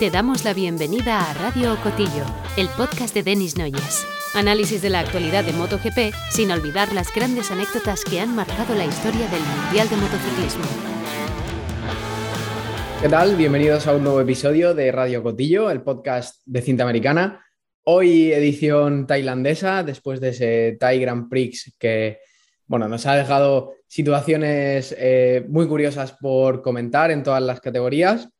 [0.00, 2.24] Te damos la bienvenida a Radio Cotillo,
[2.56, 4.06] el podcast de Denis Noyes.
[4.32, 8.86] Análisis de la actualidad de MotoGP sin olvidar las grandes anécdotas que han marcado la
[8.86, 10.64] historia del Mundial de Motociclismo.
[13.02, 13.36] ¿Qué tal?
[13.36, 17.44] Bienvenidos a un nuevo episodio de Radio Cotillo, el podcast de cinta americana.
[17.84, 22.20] Hoy edición tailandesa, después de ese Thai Grand Prix que
[22.66, 28.30] bueno, nos ha dejado situaciones eh, muy curiosas por comentar en todas las categorías.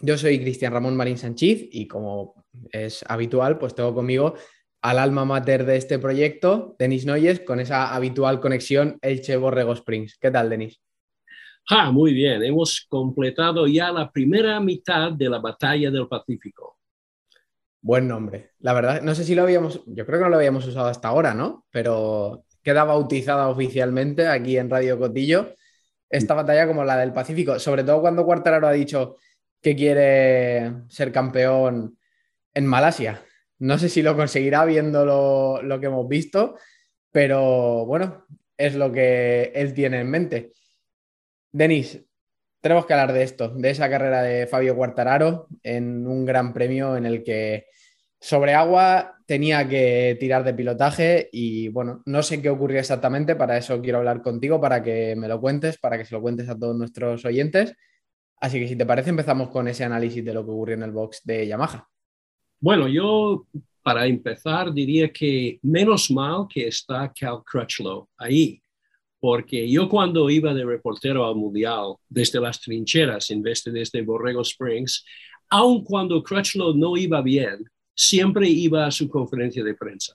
[0.00, 4.34] Yo soy Cristian Ramón Marín Sánchez y como es habitual, pues tengo conmigo
[4.82, 10.18] al alma mater de este proyecto, Denis Noyes, con esa habitual conexión Elche Borrego Springs.
[10.20, 10.80] ¿Qué tal, Denis?
[11.70, 12.42] Ah, muy bien.
[12.42, 16.76] Hemos completado ya la primera mitad de la batalla del Pacífico.
[17.80, 18.50] Buen nombre.
[18.58, 21.08] La verdad, no sé si lo habíamos, yo creo que no lo habíamos usado hasta
[21.08, 21.64] ahora, ¿no?
[21.70, 25.54] Pero queda bautizada oficialmente aquí en Radio Cotillo
[26.10, 29.16] esta batalla como la del Pacífico, sobre todo cuando Cuartararo ha dicho
[29.64, 31.96] que quiere ser campeón
[32.52, 33.22] en Malasia.
[33.60, 36.58] No sé si lo conseguirá viendo lo, que hemos visto,
[37.10, 38.26] pero bueno,
[38.58, 40.52] es lo que él tiene en mente.
[41.50, 41.98] Denis,
[42.60, 46.94] tenemos que hablar de esto, de esa carrera de Fabio Cuartararo en un gran premio
[46.98, 47.68] en el que
[48.20, 53.56] sobre agua tenía que tirar de pilotaje y bueno, no sé qué ocurrió exactamente, para
[53.56, 56.58] eso quiero hablar contigo, para que me lo cuentes, para que se lo cuentes a
[56.58, 57.74] todos nuestros oyentes.
[58.40, 60.90] Así que si te parece, empezamos con ese análisis de lo que ocurrió en el
[60.90, 61.88] box de Yamaha.
[62.60, 63.46] Bueno, yo
[63.82, 68.60] para empezar diría que menos mal que está Cal Crutchlow ahí,
[69.20, 74.02] porque yo cuando iba de reportero al Mundial desde las trincheras en vez de desde
[74.02, 75.04] Borrego Springs,
[75.50, 80.14] aun cuando Crutchlow no iba bien, siempre iba a su conferencia de prensa,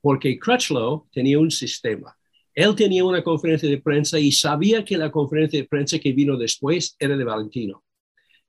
[0.00, 2.16] porque Crutchlow tenía un sistema.
[2.54, 6.36] Él tenía una conferencia de prensa y sabía que la conferencia de prensa que vino
[6.36, 7.84] después era de Valentino.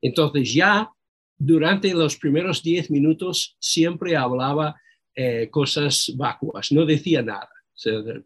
[0.02, 0.90] Entonces ya
[1.38, 4.76] durante los primeros diez minutos siempre hablaba
[5.16, 7.50] eh, cosas vacuas, no decía nada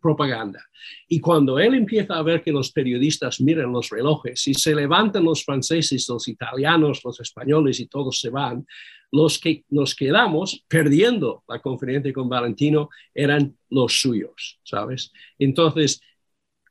[0.02, 0.64] propaganda.
[1.08, 5.24] Y cuando él empieza a ver que los periodistas miran los relojes y se levantan
[5.24, 8.66] los franceses, los italianos, los españoles y todos se van,
[9.12, 15.12] los que nos quedamos perdiendo la conferencia con Valentino eran los suyos, ¿sabes?
[15.40, 16.02] Entonces,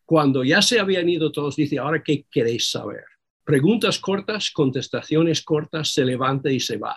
[0.05, 3.05] cuando ya se habían ido todos, dice, ahora, ¿qué queréis saber?
[3.45, 6.97] Preguntas cortas, contestaciones cortas, se levanta y se va.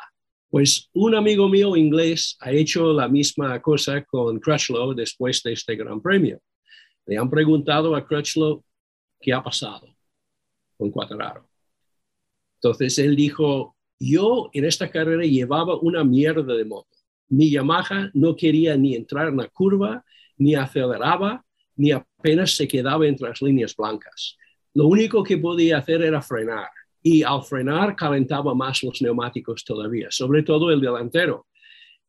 [0.49, 5.75] Pues un amigo mío inglés ha hecho la misma cosa con Crutchlow después de este
[5.75, 6.41] Gran Premio.
[7.05, 8.63] Le han preguntado a Crutchlow
[9.19, 9.87] qué ha pasado
[10.77, 11.47] con Quattraro.
[12.55, 16.97] Entonces él dijo, yo en esta carrera llevaba una mierda de moto.
[17.27, 20.03] Mi Yamaha no quería ni entrar en la curva,
[20.37, 21.45] ni aceleraba,
[21.75, 24.37] ni apenas se quedaba entre las líneas blancas.
[24.73, 26.69] Lo único que podía hacer era frenar
[27.01, 31.47] y al frenar calentaba más los neumáticos todavía, sobre todo el delantero.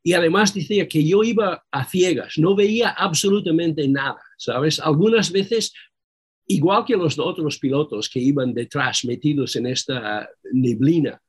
[0.03, 4.81] Y además decía que yo iba a ciegas, no veía absolutamente nada, ¿sabes?
[4.81, 5.73] Algunas veces,
[6.47, 11.21] igual que los otros pilotos que iban detrás metidos en esta neblina,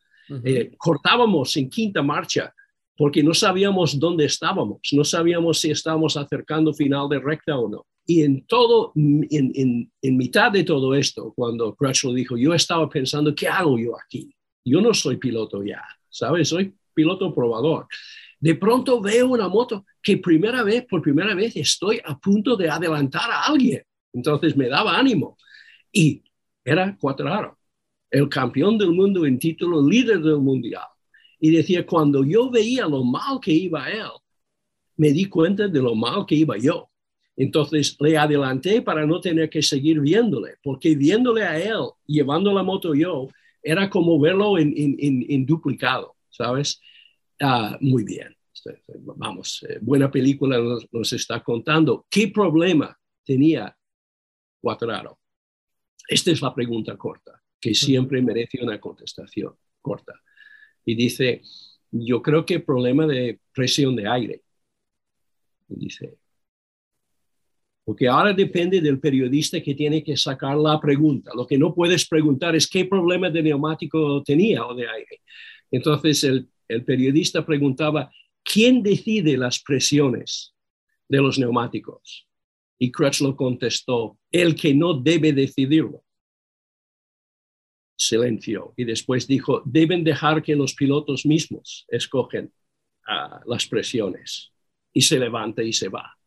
[0.44, 2.54] eh, cortábamos en quinta marcha
[2.98, 7.86] porque no sabíamos dónde estábamos, no sabíamos si estábamos acercando final de recta o no.
[8.06, 13.34] Y en todo, en, en, mitad de todo esto, cuando Crutchlow dijo, yo estaba pensando,
[13.34, 14.34] ¿qué hago yo aquí?
[14.66, 16.50] Yo no soy piloto ya, ¿sabes?
[16.50, 17.88] Soy piloto probador.
[18.40, 22.70] De pronto veo una moto que primera vez, por primera vez, estoy a punto de
[22.70, 23.84] adelantar a alguien.
[24.14, 25.38] Entonces me daba ánimo.
[25.92, 26.24] Y
[26.64, 27.58] era Cuatraro,
[28.12, 30.86] el campeón del mundo en título, líder del mundial.
[31.40, 34.12] Y decía, cuando yo veía lo mal que iba él,
[34.98, 36.92] me di cuenta de lo mal que iba yo.
[37.36, 42.62] Entonces le adelanté para no tener que seguir viéndole, porque viéndole a él, llevando la
[42.62, 43.28] moto yo,
[43.64, 46.80] era como verlo en, duplicado, ¿sabes?
[47.40, 48.36] Ah, muy bien,
[49.16, 50.60] vamos, eh, buena película
[50.92, 52.06] nos, está contando.
[52.10, 53.76] ¿Qué problema tenía
[54.60, 55.18] Cuatraro?
[56.08, 60.14] Esta es la pregunta corta, que siempre merece una contestación corta.
[60.84, 61.42] Y dice,
[61.92, 64.42] yo creo que problema de presión de aire.
[65.70, 66.18] Y dice,
[67.86, 71.32] porque ahora depende del periodista que tiene que sacar la pregunta.
[71.36, 75.22] Lo que no puedes preguntar es qué problema de neumático tenía o de aire.
[75.70, 78.12] Entonces el, el periodista preguntaba,
[78.44, 80.54] ¿quién decide las presiones
[81.08, 82.28] de los neumáticos?
[82.80, 86.04] Y Crutchlow contestó, el que no debe decidirlo.
[88.02, 88.74] Silencio.
[88.78, 92.52] Y después dijo, deben dejar que los pilotos mismos escogen
[93.08, 94.52] ah, las presiones.
[94.92, 96.18] Y se levanta y se va,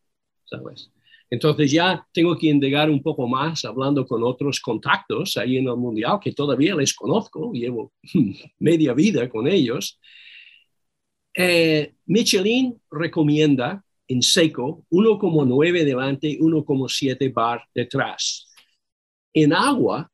[0.45, 0.89] ¿sabes?
[1.29, 5.75] Entonces ya tengo que indagar un poco más hablando con otros contactos ahí en el
[5.75, 7.91] Mundial, que todavía les conozco, llevo
[8.59, 9.99] media vida con ellos.
[11.33, 18.49] Eh, Michelin recomienda en seco 1,9 delante, 1,7 bar detrás.
[19.33, 20.09] En agua,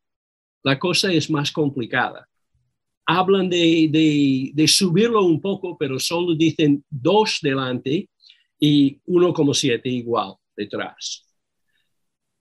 [0.64, 2.28] la cosa es más complicada.
[3.06, 8.10] Hablan de, de subirlo un poco, pero solo dicen 2 delante
[8.60, 11.28] y 1,7 igual detrás.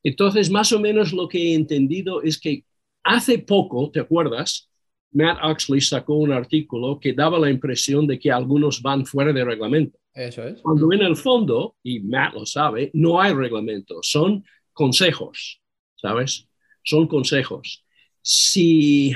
[0.03, 2.65] Entonces, más o menos lo que he entendido es que
[3.03, 4.71] hace poco, ¿te acuerdas?
[5.13, 9.45] Matt Oxley sacó un artículo que daba la impresión de que algunos van fuera de
[9.45, 9.99] reglamento.
[10.15, 10.61] Eso es.
[10.61, 15.61] Cuando en el fondo, y Matt lo sabe, no hay reglamento, son consejos,
[15.97, 16.49] ¿sabes?
[16.85, 17.85] Son consejos.
[18.23, 19.15] Si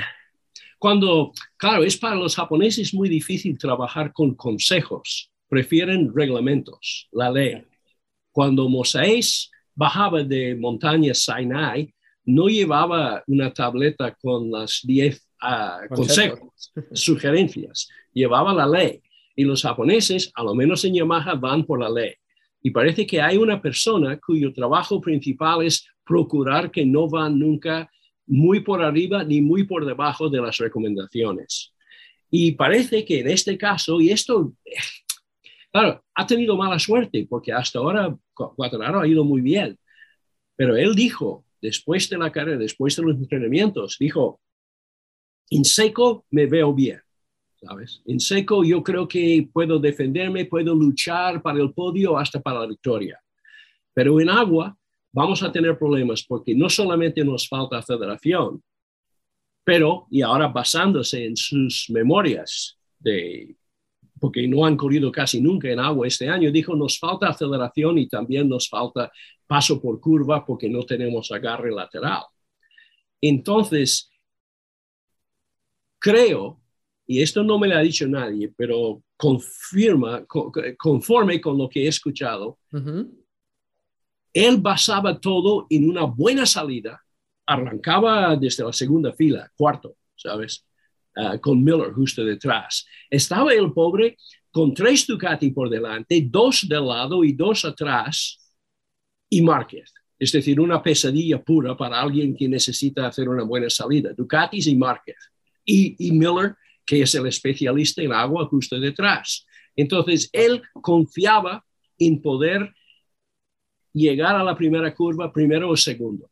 [0.85, 7.63] cuando, claro, es para los japoneses muy difícil trabajar con consejos, prefieren reglamentos, la ley.
[8.31, 11.93] Cuando Moisés bajaba de montaña Sinai,
[12.25, 19.01] no llevaba una tableta con las 10 ah, consejos, sugerencias, llevaba la ley.
[19.35, 22.13] Y los japoneses, a lo menos en Yamaha, van por la ley.
[22.61, 27.89] Y parece que hay una persona cuyo trabajo principal es procurar que no van nunca
[28.27, 31.73] muy por arriba ni muy por debajo de las recomendaciones.
[32.29, 34.53] Y parece que en este caso, y esto
[35.75, 39.77] Claro, ha tenido mala suerte porque hasta ahora Cuatraro ha ido muy bien.
[40.55, 44.39] Pero él dijo, después de la carrera, después de los entrenamientos, dijo,
[45.49, 47.01] en seco me veo bien,
[47.61, 48.01] ¿sabes?
[48.05, 52.67] En seco yo creo que puedo defenderme, puedo luchar para el podio hasta para la
[52.67, 53.19] victoria.
[53.93, 54.77] Pero en agua
[55.15, 58.61] vamos a tener problemas porque no solamente nos falta aceleración,
[59.63, 63.55] pero, y ahora basándose en sus memorias de
[64.19, 68.07] porque no han corrido casi nunca en agua este año, dijo, nos falta aceleración y
[68.07, 69.11] también nos falta
[69.45, 72.23] paso por curva porque no tenemos agarre lateral.
[73.21, 74.09] Entonces,
[75.99, 76.61] creo,
[77.05, 80.25] y esto no me lo ha dicho nadie, pero confirma,
[80.77, 82.57] conforme con lo que he escuchado,
[84.35, 87.01] él basaba todo en una buena salida,
[87.45, 90.65] arrancaba desde la segunda fila, cuarto, ¿sabes?
[91.15, 92.85] Ah, con Miller justo detrás.
[93.09, 94.17] Estaba el pobre
[94.51, 98.37] con tres Ducati por delante, dos del lado y dos atrás,
[99.29, 99.93] y Márquez.
[100.19, 104.13] Es decir, una pesadilla pura para alguien que necesita hacer una buena salida.
[104.13, 105.17] Ducatis y Márquez.
[105.63, 106.55] Y, y Miller,
[106.85, 109.45] que es el especialista en agua justo detrás.
[109.77, 111.65] Entonces, él confiaba
[111.97, 112.73] en poder
[113.95, 116.29] llegar a la primera curva primero o segundo.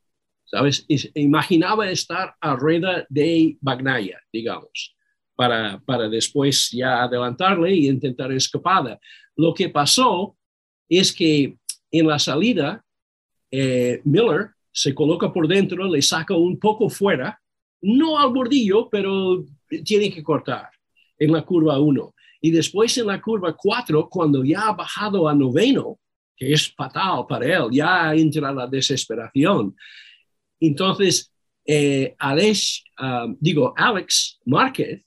[0.54, 0.86] ¿sabes?
[1.16, 4.96] Imaginaba estar a rueda de Bagnaya, digamos,
[5.36, 9.00] para, para después ya adelantarle y intentar escapada.
[9.36, 10.38] Lo que pasó
[10.88, 11.58] es que
[11.90, 12.84] en la salida,
[13.50, 17.40] eh, Miller se coloca por dentro, le saca un poco fuera,
[17.82, 19.44] no al bordillo, pero
[19.84, 20.70] tiene que cortar
[21.18, 22.14] en la curva 1.
[22.42, 25.98] Y después en la curva 4, cuando ya ha bajado a noveno,
[26.36, 29.76] que es fatal para él, ya entra la desesperación.
[30.60, 31.32] Entonces,
[31.66, 35.06] eh, Alex, ah, digo, Alex Márquez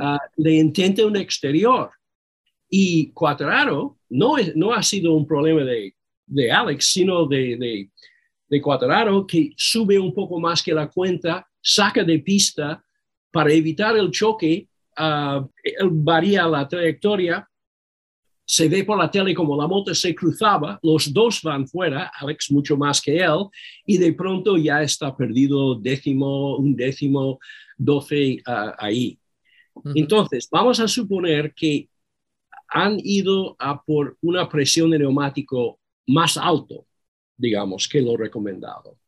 [0.00, 1.90] ah, le intenta un exterior.
[2.68, 5.94] Y Cuadraro no, no ha sido un problema de,
[6.26, 7.90] de Alex, sino de, de,
[8.48, 12.82] de Cuadraro que sube un poco más que la cuenta, saca de pista
[13.32, 17.48] para evitar el choque, él varía la trayectoria
[18.50, 22.50] se ve por la tele como la moto se cruzaba, los dos van fuera, Alex
[22.50, 23.46] mucho más que él,
[23.86, 27.38] y de pronto ya está perdido décimo, un décimo,
[27.78, 29.16] doce ah, ahí.
[29.94, 31.88] Entonces, vamos a suponer que
[32.66, 35.78] han ido a por una presión de neumático
[36.08, 36.88] más alto,
[37.36, 38.98] digamos, que lo recomendado.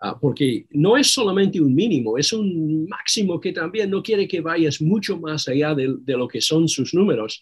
[0.00, 4.40] Ah, porque no es solamente un mínimo, es un máximo que también no quiere que
[4.40, 7.40] vayas mucho más allá de, de lo que son sus números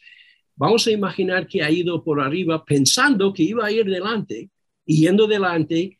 [0.58, 4.50] vamos a imaginar que ha ido por arriba pensando que iba a ir delante
[4.84, 5.96] y yendo delante,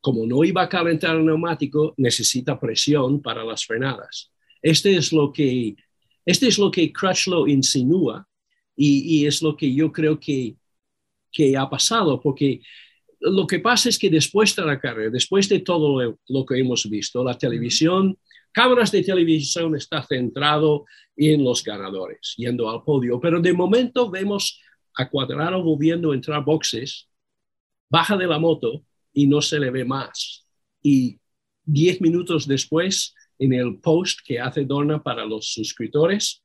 [0.00, 4.32] como no iba a calentar el neumático, necesita presión para las frenadas.
[4.60, 5.76] Este es lo que,
[6.26, 8.26] este es lo que Crutchlow insinúa
[8.76, 10.56] y, es lo que yo creo que,
[11.30, 12.62] que ha pasado, porque
[13.20, 16.58] lo que pasa es que después de la carrera, después de todo lo, lo que
[16.58, 18.18] hemos visto, la televisión
[18.52, 20.84] cámaras de televisión está centrado
[21.16, 24.60] en los ganadores, yendo al podio, pero de momento vemos
[24.96, 27.08] a Cuadrado volviendo a entrar boxes,
[27.88, 30.46] baja de la moto y no se le ve más.
[30.82, 31.18] Y
[31.64, 36.42] diez minutos después, en el post que hace Dorna para los suscriptores,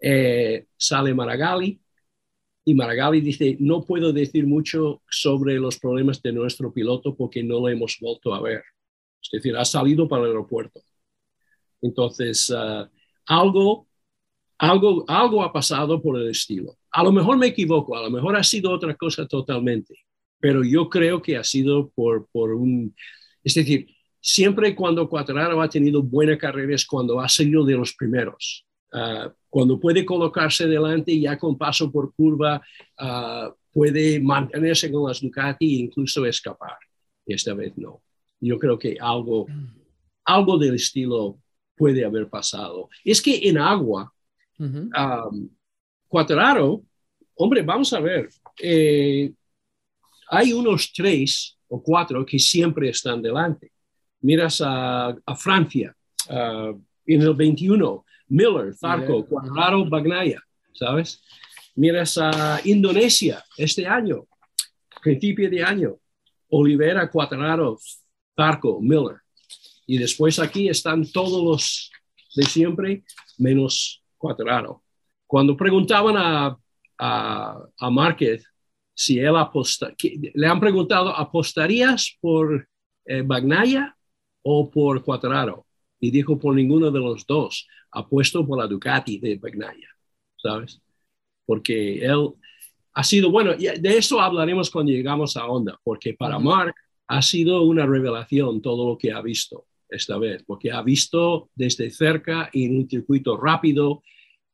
[0.00, 1.80] eh, sale Maragali
[2.64, 7.60] y Margali dice, no puedo decir mucho sobre los problemas de nuestro piloto porque no
[7.60, 8.62] lo hemos vuelto a ver.
[9.20, 10.80] Es decir, ha salido para el aeropuerto.
[11.82, 12.88] Entonces, ah,
[13.26, 13.88] algo,
[14.58, 16.76] algo, algo ha pasado por el estilo.
[16.90, 19.94] A lo mejor me equivoco, a lo mejor ha sido otra cosa totalmente,
[20.38, 22.94] pero yo creo que ha sido por, por un...
[23.42, 23.88] Es decir,
[24.20, 28.64] siempre cuando Cuatraro ha tenido buena carrera es cuando ha salido de los primeros.
[28.92, 32.62] Ah, cuando puede colocarse delante ya con paso por curva,
[32.98, 36.76] ah, puede mantenerse con las Ducati e incluso escapar.
[37.26, 38.02] Esta vez no.
[38.40, 39.46] Yo creo que algo,
[40.24, 41.38] algo del estilo
[41.76, 42.88] puede haber pasado.
[43.04, 44.12] Es que en agua,
[44.58, 44.90] uh
[47.34, 48.28] hombre, vamos a ver,
[48.60, 49.32] eh,
[50.28, 53.72] hay unos tres o cuatro que siempre están delante.
[54.20, 55.96] Miras a, Francia
[56.28, 60.40] en el 21, Miller, Zarco, Cuadraro, Bagnaya,
[60.72, 61.22] ¿sabes?
[61.74, 64.26] Miras a Indonesia este año,
[65.02, 65.96] principio de año,
[66.50, 67.78] Olivera, Cuadraro,
[68.36, 69.21] Zarco, Miller.
[69.86, 71.90] Y después aquí están todos los
[72.34, 73.04] de siempre,
[73.38, 74.82] menos Cuadraro.
[75.26, 76.56] Cuando preguntaban a,
[76.98, 78.44] a, a Márquez
[78.94, 79.94] si él aposta,
[80.34, 82.68] le han preguntado, ¿apostarías por
[83.04, 83.96] eh, Bagnaya
[84.42, 85.66] o por Cuadraro?
[85.98, 89.88] Y dijo, por ninguno de los dos apuesto por la Ducati de Bagnaia,
[90.36, 90.80] ¿sabes?
[91.44, 92.30] Porque él
[92.94, 96.74] ha sido, bueno, de eso hablaremos cuando llegamos a Honda, porque para Mark
[97.06, 101.90] ha sido una revelación todo lo que ha visto esta vez, porque ha visto desde
[101.90, 104.02] cerca en un circuito rápido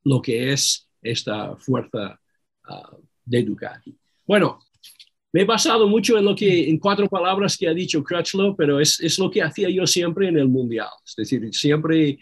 [0.05, 2.21] lo que es esta fuerza
[2.65, 3.97] ah, de Ducati.
[4.27, 4.59] Bueno,
[5.33, 8.81] me he basado mucho en lo que, en cuatro palabras que ha dicho Crutchlow, pero
[8.81, 10.89] es, es, lo que hacía yo siempre en el Mundial.
[11.05, 12.19] Es decir, siempre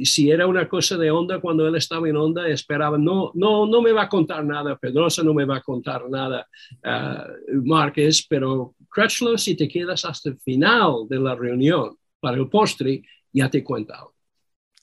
[0.00, 3.66] y si era una cosa de onda cuando él estaba en onda, esperaba, no, no,
[3.66, 6.48] no me va a contar nada, Pedrosa no me va a contar nada,
[6.84, 12.48] uh, Márquez, pero Crutchlow, si te quedas hasta el final de la reunión para el
[12.48, 14.14] postre, ya te cuenta algo.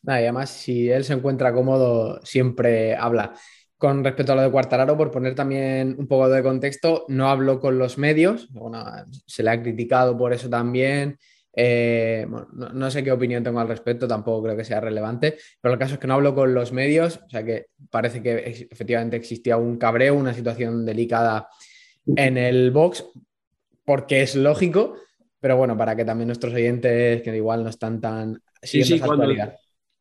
[0.03, 3.33] y además, si él se encuentra cómodo, siempre habla.
[3.77, 7.59] Con respecto a lo de Cuartararo, por poner también un poco de contexto, no habló
[7.59, 8.49] con los medios,
[9.27, 11.19] se le ha criticado por eso también,
[11.59, 15.79] eh, no, sé qué opinión tengo al respecto, tampoco creo que sea relevante, pero el
[15.79, 19.57] caso es que no hablo con los medios, o sea que parece que efectivamente existía
[19.57, 21.49] un cabreo, una situación delicada
[22.15, 23.05] en el box,
[23.83, 24.97] porque es lógico,
[25.47, 28.37] pero bueno, para que también nuestros oyentes que igual no están tan...
[28.61, 29.33] Sí, sí, cuando,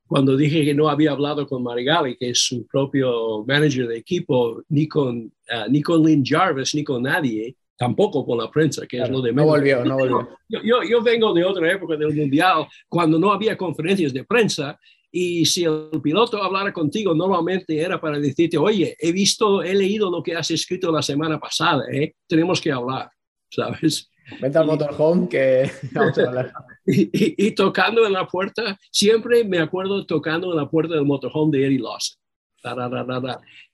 [0.05, 4.65] cuando, dije que no había hablado con Marigali, que es su propio manager de equipo,
[4.71, 9.01] ni con, uh, ni con Lynn Jarvis, ni con nadie, tampoco con la prensa, que
[9.01, 9.47] es lo de menos.
[9.47, 10.29] No volvió, no volvió.
[10.49, 14.77] Yo, yo, vengo de otra época del Mundial, cuando no había conferencias de prensa,
[15.13, 20.11] y si el piloto hablara contigo, normalmente era para decirte, oye, he visto, he leído
[20.11, 22.17] lo que has escrito la semana pasada, ¿eh?
[22.27, 23.09] tenemos que hablar,
[23.49, 24.11] ¿sabes?
[24.41, 26.53] Vente al motorhome que vamos a hablar.
[26.87, 31.57] Y, y, tocando en la puerta, siempre me acuerdo tocando en la puerta del motorhome
[31.57, 32.19] de Eddie Lawson.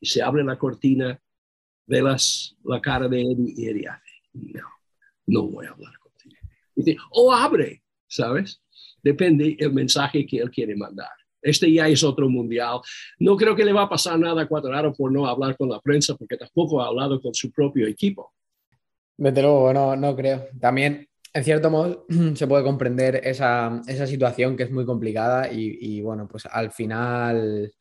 [0.00, 1.18] Y se abre la cortina
[1.86, 3.88] velas la cara de Eddie y Eddie
[4.32, 4.68] no,
[5.26, 6.36] no voy a hablar contigo.
[6.74, 8.62] Dice, o abre, ¿sabes?
[9.02, 11.10] Depende el mensaje que él quiere mandar.
[11.42, 12.80] Este ya es otro mundial.
[13.18, 15.80] No creo que le va a pasar nada a Cuadraro por no hablar con la
[15.80, 18.32] prensa, porque tampoco ha hablado con su propio equipo.
[19.22, 20.48] Desde luego, no, no creo.
[20.60, 25.78] También, en cierto modo, se puede comprender esa, esa situación que es muy complicada y,
[25.80, 27.72] y bueno, pues al final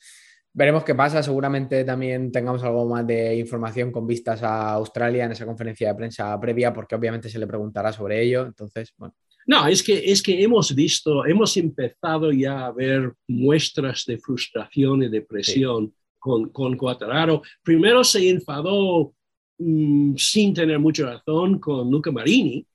[0.54, 1.24] Veremos qué pasa.
[1.24, 5.96] Seguramente también tengamos algo más de información con vistas a Australia en esa conferencia de
[5.96, 8.46] prensa previa, porque obviamente se le preguntará sobre ello.
[8.46, 9.16] Entonces, bueno.
[9.48, 15.04] No, es que, es que hemos visto, hemos empezado ya a ver muestras de frustración
[15.04, 17.42] y depresión con, con Cuatararo.
[17.64, 19.14] Primero se enfadó
[19.62, 22.66] mm, sin tener mucha razón con Luca Marini,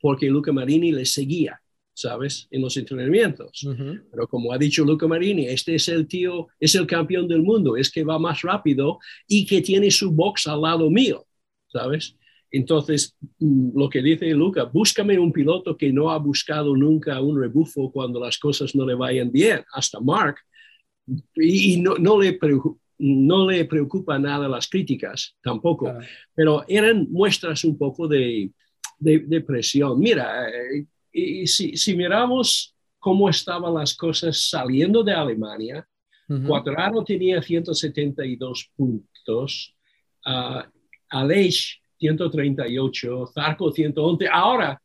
[0.00, 1.60] porque Luca Marini le seguía.
[1.94, 2.48] ¿sabes?
[2.50, 3.66] En los entrenamientos.
[4.10, 7.76] Pero como ha dicho Luca Marini, este es el tío, es el campeón del mundo,
[7.76, 8.98] es que va más rápido
[9.28, 11.24] y que tiene su box al lado mío,
[11.68, 12.16] ¿sabes?
[12.50, 17.40] Entonces, mm, lo que dice Luca, búscame un piloto que no ha buscado nunca un
[17.40, 20.36] rebufo cuando las cosas no le vayan bien, hasta Mark,
[21.34, 22.38] y, no, no, le
[22.98, 25.92] no le preocupa nada las críticas tampoco,
[26.34, 28.50] pero eran muestras un poco de,
[28.98, 29.98] de, presión.
[29.98, 35.86] Mira, eh, y si, miramos cómo estaban las cosas saliendo de Alemania,
[36.46, 39.74] Cuadrado tenía 172 puntos,
[40.24, 40.62] uh,
[41.10, 44.26] Aleix 138, Zarco 111.
[44.32, 44.80] Ahora,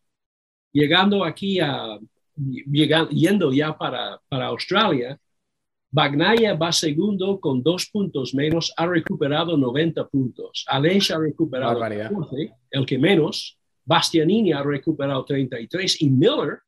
[0.74, 1.98] llegando aquí a,
[3.10, 5.18] yendo ya para, para Australia,
[5.92, 10.64] Bagnaya va segundo con dos puntos menos, ha recuperado 90 puntos.
[10.68, 13.58] Aleix ha recuperado 14, el que menos.
[13.86, 16.60] Bastianini ha recuperado 33 y Miller,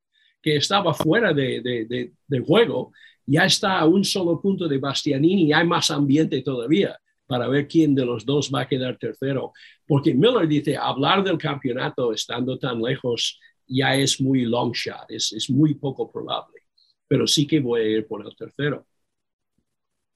[0.41, 2.91] que estaba fuera de, de, de, juego,
[3.27, 6.97] ya está a un solo punto de Bastianini y hay más ambiente todavía
[7.27, 9.53] para ver quién de los dos va a quedar tercero.
[9.85, 15.31] Porque Miller dice, hablar del campeonato estando tan lejos ya es muy long shot, es,
[15.31, 16.63] es muy poco probable,
[17.07, 18.87] pero sí que voy a ir por el tercero.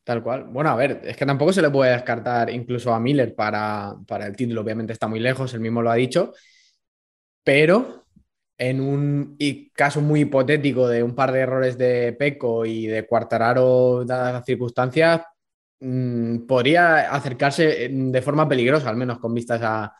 [0.05, 0.43] Tal cual.
[0.45, 4.27] Bueno, a ver, es que tampoco se le puede descartar incluso a Miller para, para
[4.27, 4.61] el título.
[4.61, 6.31] Obviamente está muy lejos, él mismo lo ha dicho.
[7.43, 8.05] Pero
[8.57, 9.37] en un
[9.73, 14.45] caso muy hipotético de un par de errores de Peco y de Cuartararo, dadas las
[14.45, 15.23] circunstancias,
[15.79, 19.91] mm, podría acercarse de forma peligrosa, al menos con vistas a,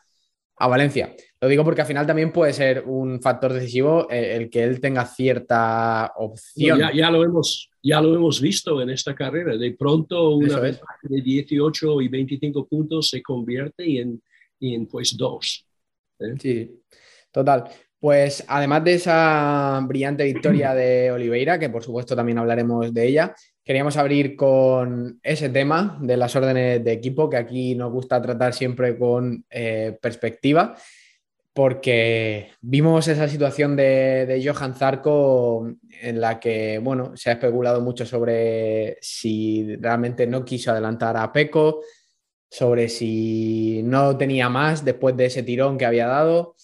[0.58, 1.14] a Valencia.
[1.40, 4.80] Lo digo porque al final también puede ser un factor decisivo eh, el que él
[4.80, 6.80] tenga cierta opción.
[6.94, 9.56] ya, lo hemos, ya lo hemos visto en esta carrera.
[9.56, 14.20] De pronto una vez de 18 y 25 puntos se convierte en,
[14.60, 15.64] en pues dos.
[16.18, 16.34] ¿eh?
[16.40, 16.82] Sí,
[17.30, 17.64] total.
[17.98, 23.34] Pues además de esa brillante victoria de Oliveira, que por supuesto también hablaremos de ella,
[23.64, 28.52] queríamos abrir con ese tema de las órdenes de equipo, que aquí nos gusta tratar
[28.52, 30.76] siempre con eh, perspectiva,
[31.56, 35.66] porque vimos esa situación de, Johan Zarco
[36.02, 41.32] en la que, bueno, se ha especulado mucho sobre si realmente no quiso adelantar a
[41.32, 41.80] Peco,
[42.50, 46.56] sobre si no tenía más después de ese tirón que había dado.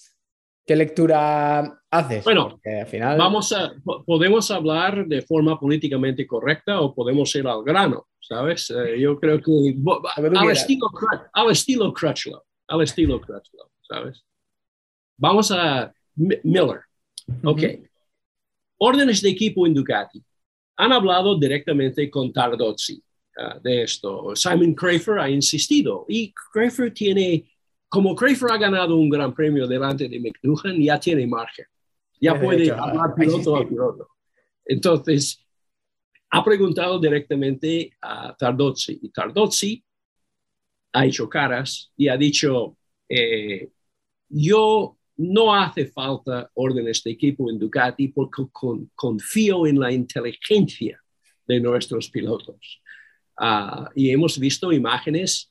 [0.67, 2.23] ¿Qué lectura haces?
[2.23, 3.17] Bueno, al final...
[3.17, 3.73] vamos a,
[4.05, 8.71] podemos hablar de forma políticamente correcta o podemos ir al grano, ¿sabes?
[8.71, 9.75] Eh, yo creo que
[10.17, 10.91] al estilo,
[11.33, 14.23] al estilo Crutchlow, al estilo Crutchlow, ¿sabes?
[15.23, 16.81] Vamos a Miller.
[17.45, 17.63] Ok.
[18.79, 20.21] Órdenes de equipo en Ducati.
[20.79, 23.01] Han hablado directamente con Tardozzi
[23.39, 24.35] ah, de esto.
[24.35, 27.49] Simon Crafer ha insistido y Crafer tiene
[27.89, 31.67] como Crafer ha ganado un gran premio delante de McDougan, ya tiene margen.
[32.21, 34.09] Ya puede hablar piloto a piloto.
[34.65, 35.39] Entonces,
[36.31, 39.85] ha preguntado directamente a Tardozzi y Tardozzi
[40.95, 42.77] ha hecho caras y ha dicho,
[43.09, 43.71] eh,
[44.29, 48.45] yo no hace falta órdenes de equipo en Ducati porque
[48.95, 51.01] confío en la inteligencia
[51.47, 52.81] de nuestros pilotos.
[53.37, 55.51] Ah, y hemos visto imágenes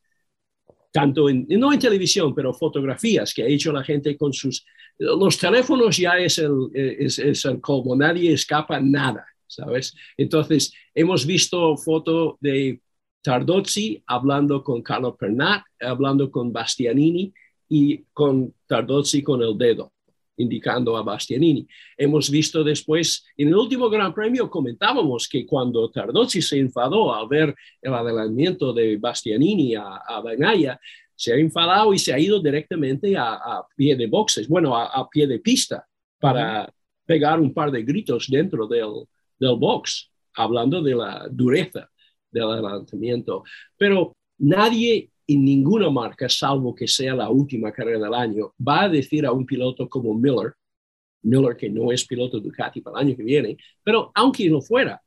[0.92, 4.66] tanto no en televisión, pero fotografías que ha hecho la gente con sus...
[4.98, 9.96] Los teléfonos ya es el, es el colmo, nadie escapa nada, ¿sabes?
[10.18, 12.82] Entonces, hemos visto foto de
[13.24, 17.34] Tardozzi hablando con Carlo Pernat, hablando con Bastianini
[17.72, 19.94] y con Tardozzi con el dedo
[20.36, 21.66] indicando a Bastianini.
[21.96, 27.30] Hemos visto después, en el último Gran Premio comentábamos que cuando Tardozzi se enfadó al
[27.30, 30.22] ver el adelantamiento de Bastianini a, a
[31.16, 35.28] se ha enfadado y se ha ido directamente a, pie de boxes, bueno, a, pie
[35.28, 35.88] de pista
[36.20, 36.70] para
[37.06, 39.06] pegar un par de gritos dentro del,
[39.40, 41.90] del box, hablando de la dureza
[42.32, 43.44] del adelantamiento.
[43.78, 48.90] Pero nadie en ninguna marca, salvo que sea la última carrera del año, va a
[48.90, 50.54] decir a un piloto como Miller,
[51.24, 55.02] Miller que no es piloto Ducati para el año que viene, pero aunque no fuera,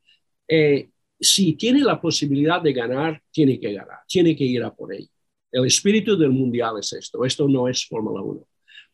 [0.46, 4.92] eh, si tiene la posibilidad de ganar, tiene que ganar, tiene que ir a por
[4.92, 5.08] ello.
[5.50, 8.46] El espíritu del mundial es esto, esto no es Fórmula 1.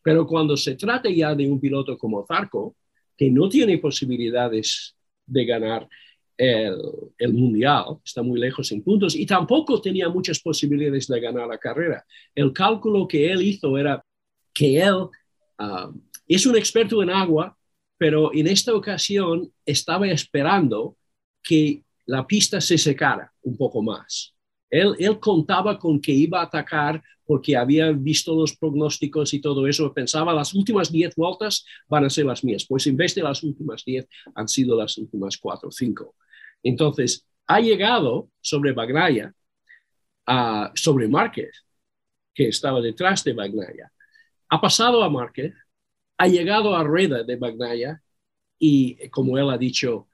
[0.03, 2.75] Pero cuando se trata ya de un piloto como Zarco,
[3.17, 5.87] que no tiene posibilidades de ganar,
[6.37, 11.57] el, mundial, está muy lejos en puntos y tampoco tenía muchas posibilidades de ganar la
[11.57, 12.05] carrera.
[12.33, 14.03] El cálculo que él hizo era
[14.53, 15.07] que él
[15.57, 15.91] ah,
[16.27, 17.55] es un experto en agua,
[17.97, 20.97] pero en esta ocasión estaba esperando
[21.43, 24.33] que la pista se secara un poco más.
[24.71, 29.93] Él, contaba con que iba a atacar porque había visto los pronósticos y todo eso.
[29.93, 32.65] Pensaba, las últimas 10 vueltas van a ser las mías.
[32.65, 36.15] Pues en vez de las últimas 10, han sido las últimas 4 o 5.
[36.63, 39.33] Entonces, ha llegado sobre Bagnaya,
[40.73, 41.65] sobre Márquez,
[42.33, 43.91] que estaba detrás de Bagnaya.
[44.49, 45.53] Ha pasado a Márquez,
[46.17, 48.01] ha llegado a Rueda de Bagnaya
[48.57, 50.07] y, como él ha dicho,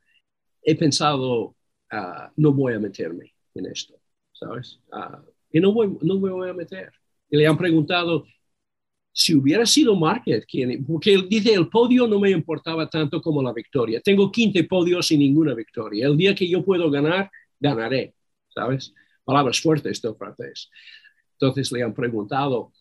[0.64, 1.56] he pensado,
[1.92, 4.00] ah, no voy a meterme en esto,
[4.40, 4.80] ¿sabes?
[4.92, 5.22] Ah,
[5.52, 6.92] y no, voy, no me voy a meter.
[7.30, 8.26] Y le han preguntado,
[9.12, 13.42] si hubiera sido Márquez, quien, porque él dice, el podio no me importaba tanto como
[13.42, 14.02] la victoria.
[14.02, 16.08] Tengo 15 podios y ninguna victoria.
[16.08, 18.14] El día que yo puedo ganar, ganaré,
[18.50, 18.94] ¿sabes?
[19.24, 20.70] Palabras fuertes del francés.
[21.34, 22.72] Entonces le han preguntado,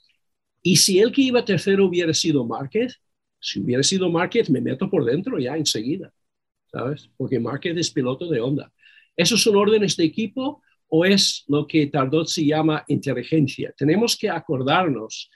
[0.63, 3.01] ¿y si el que iba tercero hubiera sido Márquez?
[3.41, 6.13] Si hubiera sido Márquez, me meto por dentro ya enseguida,
[6.71, 7.11] ¿sabes?
[7.17, 8.73] Porque Márquez es piloto de Honda.
[9.17, 10.63] ¿Esos son órdenes de equipo
[10.97, 13.75] o es lo que Tardot se llama inteligencia?
[13.77, 15.31] Tenemos que acordarnos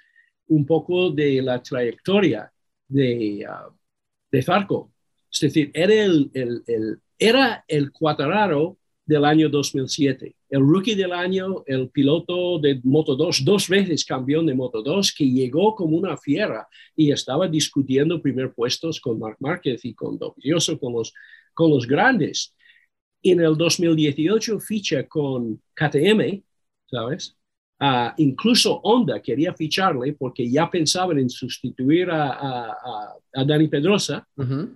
[0.46, 2.50] un poco de la trayectoria
[2.88, 4.92] de, uh, Zarco.
[5.30, 7.00] Es decir, era el, el,
[9.06, 14.46] del año 2007, el rookie del año, el piloto de Moto 2, dos veces campeón
[14.46, 19.36] de Moto 2, que llegó como una fiera y estaba discutiendo primer puestos con Marc
[19.40, 21.12] Márquez y con Dovizioso, con los,
[21.52, 22.54] con los grandes.
[23.22, 26.42] En el 2018 ficha con KTM,
[26.90, 27.36] ¿sabes?
[27.80, 34.26] Uh, incluso Honda quería ficharle porque ya pensaban en sustituir a, a, a Dani Pedrosa.
[34.36, 34.74] Uh -huh.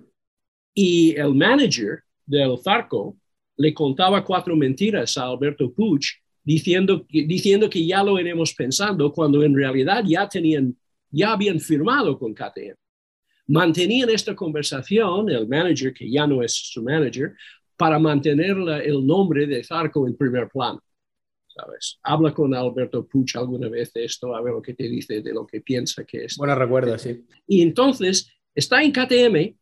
[0.75, 3.17] Y el manager del Zarco
[3.57, 6.03] le contaba cuatro mentiras a Alberto Puig
[6.43, 10.77] diciendo, diciendo que ya lo iremos pensando cuando en realidad ya tenían,
[11.11, 12.75] ya habían firmado con KTM.
[13.47, 17.35] Mantenían esta conversación, el manager, que ya no es su manager,
[17.77, 20.81] para mantener la, el nombre de Zarco en primer plano.
[21.55, 21.99] ¿sabes?
[22.03, 25.33] Habla con Alberto Puch alguna vez de esto, a ver lo que te dice de
[25.33, 26.37] lo que piensa que es.
[26.37, 27.25] Buena recuerdo, sí.
[27.47, 29.57] Y entonces está en KTM,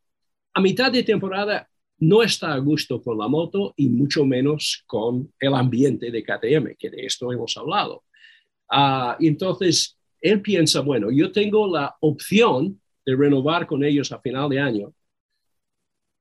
[0.54, 5.32] a mitad de temporada no está a gusto con la moto y mucho menos con
[5.38, 8.04] el ambiente de KTM, que de esto hemos hablado.
[8.70, 14.48] Uh, entonces, él piensa, bueno, yo tengo la opción de renovar con ellos a final
[14.48, 14.92] de año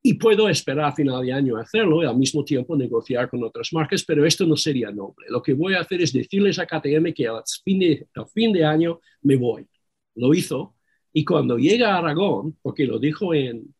[0.03, 3.71] y puedo esperar a final de año hacerlo y al mismo tiempo negociar con otras
[3.71, 5.27] marcas, pero esto no sería noble.
[5.29, 8.51] Lo que voy a hacer es decirles a KTM que al fin de, al fin
[8.51, 9.67] de año me voy.
[10.15, 10.75] Lo hizo
[11.13, 13.75] y cuando llega a Aragón, porque lo dijo en,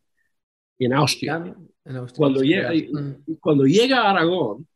[0.77, 1.55] en Austria,
[1.85, 3.37] en Austria cuando, llega, mm.
[3.39, 4.67] cuando llega a Aragón,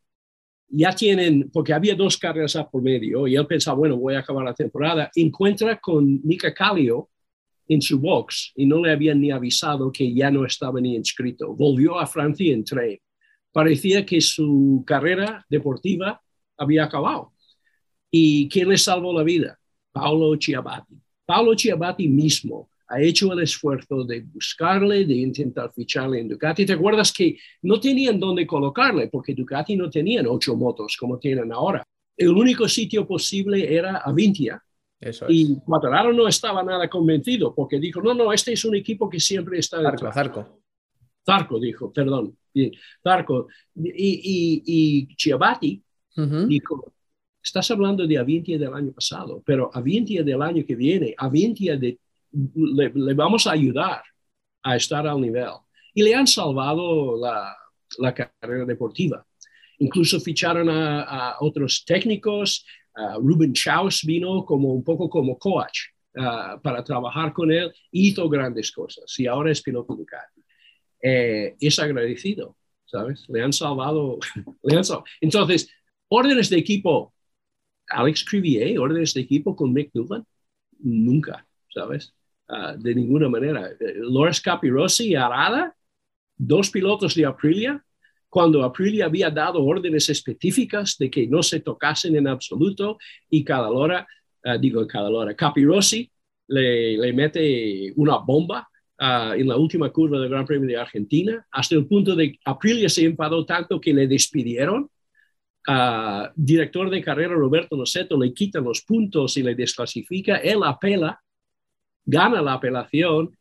[0.68, 4.44] ya tienen, porque había dos carreras por medio y él pensaba, bueno, voy a acabar
[4.44, 7.10] la temporada, encuentra con Nika Kallio,
[7.68, 11.54] en su box y no le habían ni avisado que ya no estaba ni inscrito.
[11.56, 13.00] Volvió a Francia en tren.
[13.52, 16.22] Parecía que su carrera deportiva
[16.58, 17.34] había acabado.
[18.12, 19.58] ¿Y quién le salvó la vida?
[19.92, 20.96] Paolo Chiabatti.
[21.26, 26.66] Paolo Chiabatti mismo ha hecho el esfuerzo de buscarle, de intentar ficharle en Ducati.
[26.66, 29.08] ¿Te acuerdas que no tenían dónde colocarle?
[29.08, 31.84] Porque Ducati no tenían ocho motos como tienen ahora.
[32.16, 34.62] El único sitio posible era Avintia,
[35.00, 39.10] eso y Cuatararo no estaba nada convencido porque dijo, no, no, este es un equipo
[39.10, 39.82] que siempre está...
[39.82, 40.62] Zarco, Zarco.
[41.26, 42.38] Zarco dijo, perdón.
[43.04, 43.48] Zarco.
[43.76, 46.48] Y, y, y uh -huh.
[46.48, 46.94] dijo,
[47.44, 52.00] estás hablando de Avintia del año pasado, pero Avintia del año que viene, Avintia de,
[52.56, 54.02] le, le, vamos a ayudar
[54.64, 55.52] a estar al nivel.
[55.94, 57.56] Y le han salvado la,
[58.00, 59.26] la carrera deportiva.
[59.80, 62.66] Incluso ficharon a, a otros técnicos,
[62.98, 68.30] Uh, Ruben Chaus vino como un poco como coach uh, para trabajar con él, hizo
[68.30, 70.42] grandes cosas y ahora es piloto Ducati.
[71.02, 73.26] Eh, es agradecido, ¿sabes?
[73.30, 74.18] Le han salvado.
[74.64, 75.06] le han salvado.
[75.20, 75.70] Entonces,
[76.08, 77.14] órdenes de equipo,
[77.88, 80.26] Alex Crivier, órdenes de equipo con Mick Doolan,
[80.80, 82.14] nunca, ¿sabes?
[82.48, 83.70] Uh, de ninguna manera.
[83.80, 85.76] Loris Capirossi y Arada,
[86.38, 87.84] dos pilotos de Aprilia,
[88.36, 92.98] cuando Aprilia había dado órdenes específicas de que no se tocasen en absoluto
[93.30, 94.06] y cada hora,
[94.44, 96.12] uh, digo cada hora, Capirossi
[96.50, 98.68] le, le mete una bomba
[99.00, 102.40] uh, en la última curva del Gran Premio de Argentina, hasta el punto de que
[102.44, 104.90] Aprilia se enfadó tanto que le despidieron.
[105.66, 111.24] Uh, director de carrera Roberto Noceto le quita los puntos y le desclasifica, él apela,
[112.04, 113.34] gana la apelación,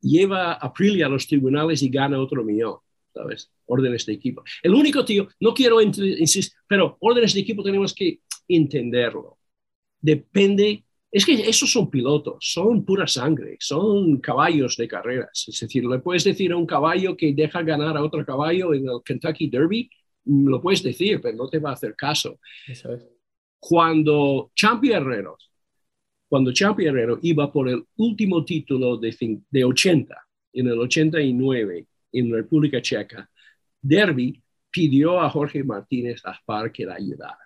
[0.00, 2.78] lleva a Aprilia a los tribunales y gana otro millón.
[3.12, 3.50] ¿Sabes?
[3.66, 4.42] Órdenes de equipo.
[4.62, 9.38] El único tío, no quiero insistir, pero órdenes de equipo tenemos que entenderlo.
[10.00, 15.44] Depende, es que esos son pilotos, son pura sangre, son caballos de carreras.
[15.48, 18.88] Es decir, le puedes decir a un caballo que deja ganar a otro caballo en
[18.88, 19.90] el Kentucky Derby,
[20.24, 22.38] lo puedes decir, pero no te va a hacer caso.
[22.66, 23.06] Eso es.
[23.58, 25.36] Cuando Champi Herrero,
[26.28, 30.16] cuando Champi Herrero iba por el último título de, de 80,
[30.52, 33.28] en el 89, en República Checa,
[33.80, 37.38] Derby pidió a Jorge Martínez Aspar que la ayudara.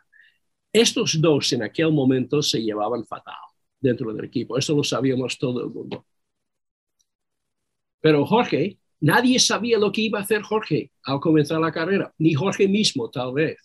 [0.72, 3.35] Estos dos en aquel momento se llevaban fatal
[3.81, 6.05] dentro del equipo, eso lo sabíamos todo el mundo.
[8.00, 12.35] Pero Jorge, nadie sabía lo que iba a hacer Jorge al comenzar la carrera, ni
[12.35, 13.57] Jorge mismo tal vez,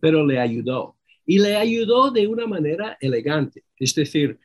[0.00, 0.96] pero le ayudó.
[1.26, 3.64] Y le ayudó de una manera elegante.
[3.78, 4.38] Es decir,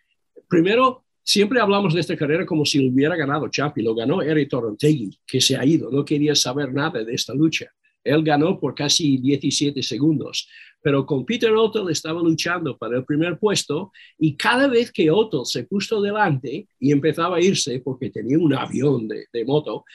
[0.47, 4.49] primero Siempre hablamos de esta carrera como si lo hubiera ganado Chapi, lo ganó Eric
[4.49, 7.67] Torontegui, que se ha ido, no quería saber nada de esta lucha.
[8.03, 10.49] Él ganó por casi 17 segundos,
[10.81, 15.45] pero con Peter Otto estaba luchando para el primer puesto y cada vez que Otto
[15.45, 19.85] se puso delante y empezaba a irse porque tenía un avión de, moto,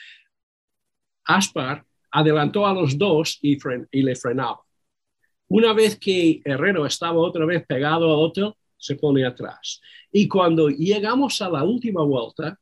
[1.25, 3.57] Aspar adelantó a los dos y,
[4.01, 4.61] le frenaba.
[5.49, 9.81] Una vez que Herrero estaba otra vez pegado a otro, se pone atrás.
[10.17, 12.57] Y cuando llegamos a la última vuelta,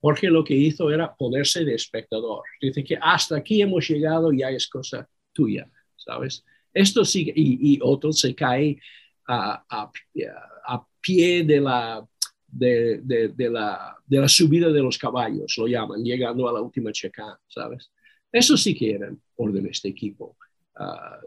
[0.00, 2.44] Jorge lo que hizo era ponerse de espectador.
[2.60, 6.44] Dice que hasta aquí hemos llegado, ya es cosa tuya, ¿sabes?
[6.72, 8.78] Esto sigue, y, y otro se cae
[9.26, 12.06] a, a, pie de la,
[12.46, 16.92] de, de, la, de la subida de los caballos, lo llaman, llegando a la última
[16.92, 17.90] checán, ¿sabes?
[18.30, 20.36] Eso sí que eran órdenes de equipo,
[20.76, 21.18] ah,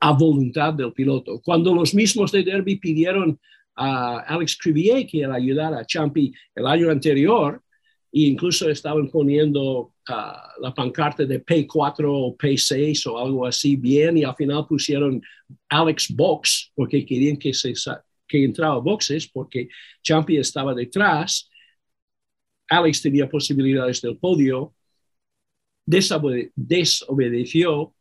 [0.00, 1.42] a voluntad del piloto.
[1.44, 3.38] Cuando los mismos de Derby pidieron
[3.74, 7.62] a Alex Crivier que le ayudara a Champi el año anterior,
[8.12, 14.18] e incluso estaban poniendo ah, la pancarta de P4 o P6 o algo así bien,
[14.18, 15.22] y al final pusieron
[15.68, 17.72] Alex Box, porque querían que, se,
[18.28, 19.68] que entraba boxes, porque
[20.02, 21.48] Champi estaba detrás.
[22.68, 24.74] Alex tenía posibilidades del podio,
[25.86, 27.94] desobedeció,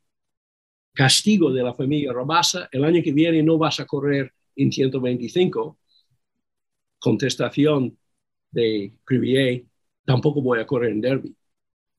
[0.94, 5.78] castigo de la familia Robasa, el año que viene no vas a correr en 125,
[7.00, 7.98] contestación
[8.52, 9.66] de Crivier,
[10.06, 11.36] tampoco voy a correr en Derby,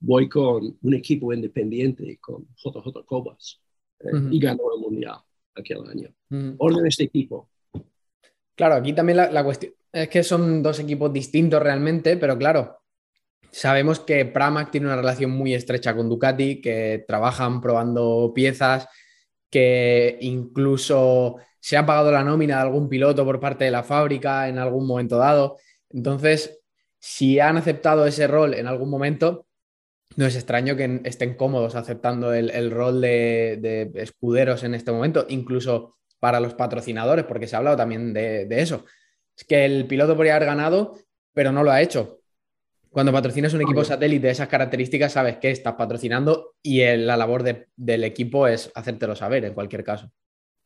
[0.01, 3.61] voy con un equipo independiente, con JJ Cobas,
[4.01, 5.17] eh, y ganó el Mundial
[5.55, 6.15] aquel año.
[6.59, 7.51] Orden este equipo.
[8.55, 12.83] Claro, aquí también la, la cuestión es que son dos equipos distintos realmente, pero claro,
[13.53, 18.89] Sabemos que Pramac tiene una relación muy estrecha con Ducati, que trabajan probando piezas,
[19.53, 24.49] que incluso se ha pagado la nómina de algún piloto por parte de la fábrica
[24.49, 25.59] en algún momento dado.
[25.91, 26.61] Entonces,
[26.99, 29.47] si han aceptado ese rol en algún momento,
[30.17, 35.27] no es extraño que estén cómodos aceptando el, rol de, de, escuderos en este momento,
[35.29, 38.87] incluso para los patrocinadores, porque se ha hablado también de, de eso.
[39.37, 40.99] Es que el piloto podría haber ganado,
[41.35, 42.22] pero no lo ha hecho
[42.93, 47.43] cuando patrocinas un equipo satélite de esas características, sabes que estás patrocinando y la labor
[47.43, 50.13] del equipo es hacértelo saber en cualquier caso.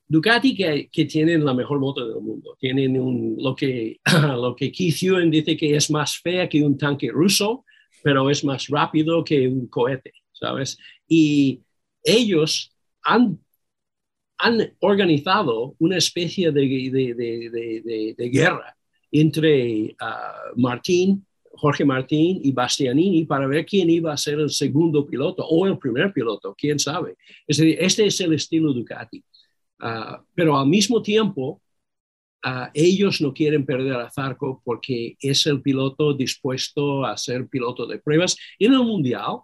[0.08, 4.00] Ducati que, que tienen la mejor moto del mundo, tienen un, lo, que,
[4.36, 7.64] lo que Keith Ewan dice que es más fea que un tanque ruso,
[8.02, 10.78] pero es más rápido que un cohete, ¿sabes?
[11.06, 11.62] Y
[12.02, 13.38] ellos han,
[14.38, 16.60] han organizado una especie de,
[16.90, 18.76] de, de, guerra
[19.12, 21.24] entre uh, Martín
[21.56, 25.78] Jorge Martín y Bastianini para ver quién iba a ser el segundo piloto o el
[25.78, 27.16] primer piloto, quién sabe.
[27.46, 29.24] Es decir, este es el estilo Ducati.
[29.78, 31.60] Ah, pero al mismo tiempo,
[32.42, 37.86] ah, ellos no quieren perder a Zarco porque es el piloto dispuesto a ser piloto
[37.86, 38.36] de pruebas.
[38.58, 39.40] En el Mundial,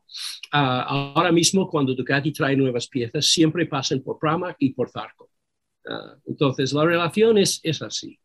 [0.52, 5.30] ah, ahora mismo cuando Ducati trae nuevas piezas, siempre pasan por Pramac y por Zarco.
[6.26, 8.18] entonces, la relación es, es así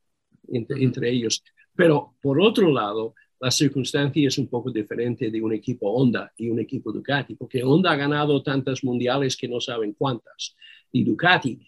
[0.49, 1.43] entre, entre ellos.
[1.75, 6.49] Pero por otro lado, la circunstancia es un poco diferente de un equipo Honda y
[6.49, 10.55] un equipo Ducati, porque Honda ha ganado tantas mundiales que no saben cuántas.
[10.91, 11.59] Y Ducati,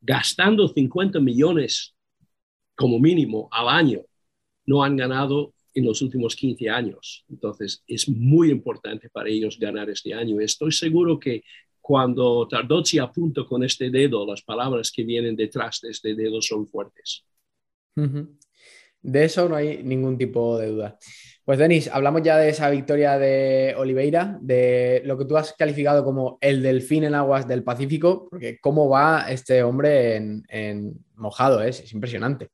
[0.00, 1.94] gastando 50 millones
[2.74, 4.02] como mínimo al año,
[4.66, 7.24] no han ganado en los últimos 15 años.
[7.28, 10.40] Entonces, es muy importante para ellos ganar este año.
[10.40, 11.42] Estoy seguro que
[11.80, 16.66] cuando Tardozzi apunta con este dedo, las palabras que vienen detrás de este dedo son
[16.66, 17.24] fuertes.
[19.06, 20.98] De eso no hay ningún tipo de duda.
[21.44, 26.04] Pues Denis, hablamos ya de esa victoria de Oliveira, de lo que tú has calificado
[26.04, 31.68] como el delfín en aguas del Pacífico, porque cómo va este hombre en, mojado, ¿eh?
[31.68, 32.48] es, impresionante.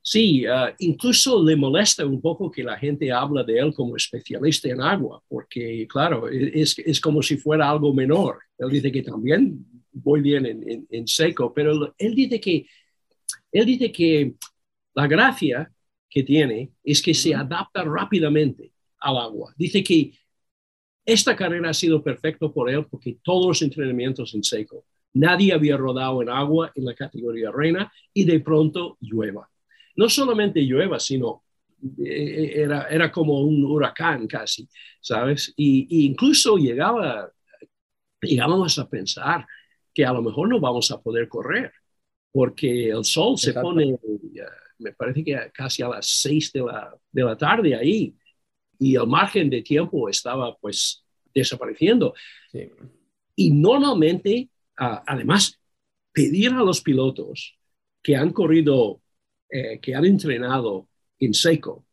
[0.00, 4.70] Sí, ah, incluso le molesta un poco que la gente habla de él como especialista
[4.70, 8.38] en agua, porque claro, e, es, es como si fuera algo menor.
[8.56, 12.64] Él dice que también voy bien en, en seco, pero él dice que,
[13.52, 14.32] él dice que
[14.98, 15.72] la gracia
[16.10, 19.54] que tiene es que se adapta rápidamente al agua.
[19.56, 20.12] Dice que
[21.04, 24.86] esta carrera ha sido perfecta por él porque todos los entrenamientos en seco.
[25.14, 29.48] Nadie había rodado en agua en la categoría reina y de pronto llueva.
[29.94, 31.44] No solamente llueva, sino
[32.04, 34.68] eh, era, era como un huracán casi,
[35.00, 35.54] ¿sabes?
[35.56, 37.30] Y, incluso llegaba,
[38.20, 39.46] llegábamos a pensar
[39.94, 41.70] que a lo mejor no vamos a poder correr
[42.32, 43.96] porque el sol se pone
[44.78, 48.14] me parece que casi a las seis de la, de la tarde ahí,
[48.78, 52.14] y el margen de tiempo estaba pues desapareciendo.
[53.34, 55.58] Y normalmente, además,
[56.12, 57.56] pedir a los pilotos
[58.02, 59.00] que han corrido,
[59.50, 60.88] eh, que han entrenado
[61.18, 61.84] en seco,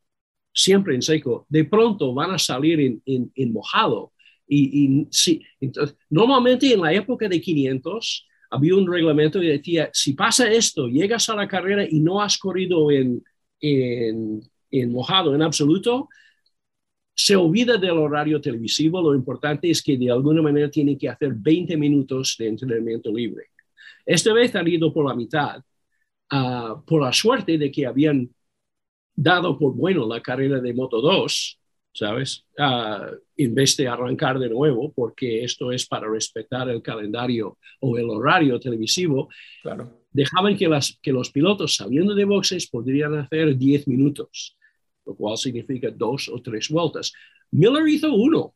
[0.54, 4.14] siempre en seco, de pronto van a salir en, en, mojado.
[4.48, 9.90] Y, y sí, entonces, normalmente en la época de 500, había un reglamento que decía,
[9.92, 13.22] si pasa esto, llegas a la carrera y no has corrido en,
[13.60, 16.08] en, mojado en absoluto,
[17.14, 21.34] se olvida del horario televisivo, lo importante es que de alguna manera tiene que hacer
[21.34, 23.48] 20 minutos de entrenamiento libre.
[24.06, 25.62] Esta vez han ido por la mitad,
[26.32, 28.30] uh, por la suerte de que habían
[29.14, 31.60] dado por bueno la carrera de Moto 2,
[31.96, 32.46] ¿sabes?
[32.60, 37.98] Uh, en vez de arrancar de nuevo, porque esto es para respetar el calendario o
[37.98, 39.30] el horario televisivo.
[39.64, 40.02] Claro.
[40.12, 44.56] Dejaban que, las, que los pilotos saliendo de boxes podrían hacer 10 minutos
[45.06, 47.14] lo cual significa dos o tres vueltas.
[47.52, 48.56] Miller hizo uno.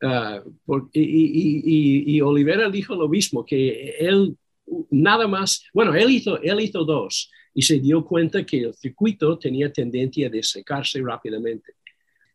[0.00, 4.36] Uh, y, y, y, Olivera dijo lo mismo, que él
[4.90, 9.38] nada más, bueno, él hizo, él hizo dos y se dio cuenta que el circuito
[9.38, 11.74] tenía tendencia de secarse rápidamente.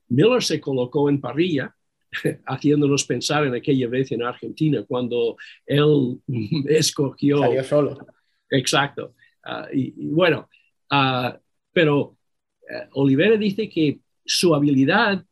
[0.09, 1.75] Miller se colocó en parrilla,
[2.45, 6.19] haciéndonos pensar en aquella vez en Argentina, cuando él
[6.67, 7.39] escogió...
[7.39, 8.07] Salió solo.
[8.49, 9.13] Exacto.
[9.45, 10.49] Uh, y, bueno,
[10.91, 11.37] uh,
[11.71, 12.17] pero
[12.69, 15.23] eh, Olivera dice que su habilidad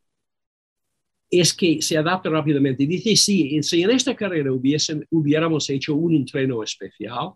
[1.29, 2.85] es que se adapta rápidamente.
[2.85, 7.31] Dice, sí, si en esta carrera hubiesen, hubiéramos hecho un entreno especial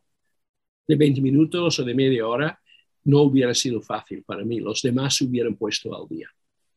[0.88, 2.60] de 20 minutos o de media hora,
[3.04, 4.60] no hubiera sido fácil para mí.
[4.60, 6.30] Los demás se hubieran puesto al día,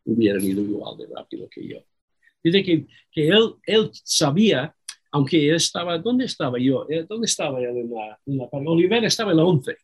[0.05, 1.79] hubieran ido igual de rápido que yo.
[2.43, 4.75] Dice que, que él, él sabía,
[5.11, 6.87] aunque él estaba, ¿dónde estaba yo?
[6.89, 9.77] Eh, ¿Dónde estaba él en la, en la Olivera estaba en la 11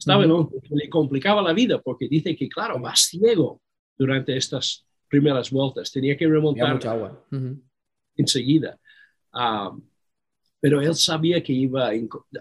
[0.00, 0.24] estaba
[0.70, 3.60] le complicaba la vida porque dice que, claro, va ciego
[3.98, 7.26] durante estas primeras vueltas, tenía que remontar mucha agua.
[8.16, 8.78] enseguida.
[10.58, 11.90] pero él sabía que iba,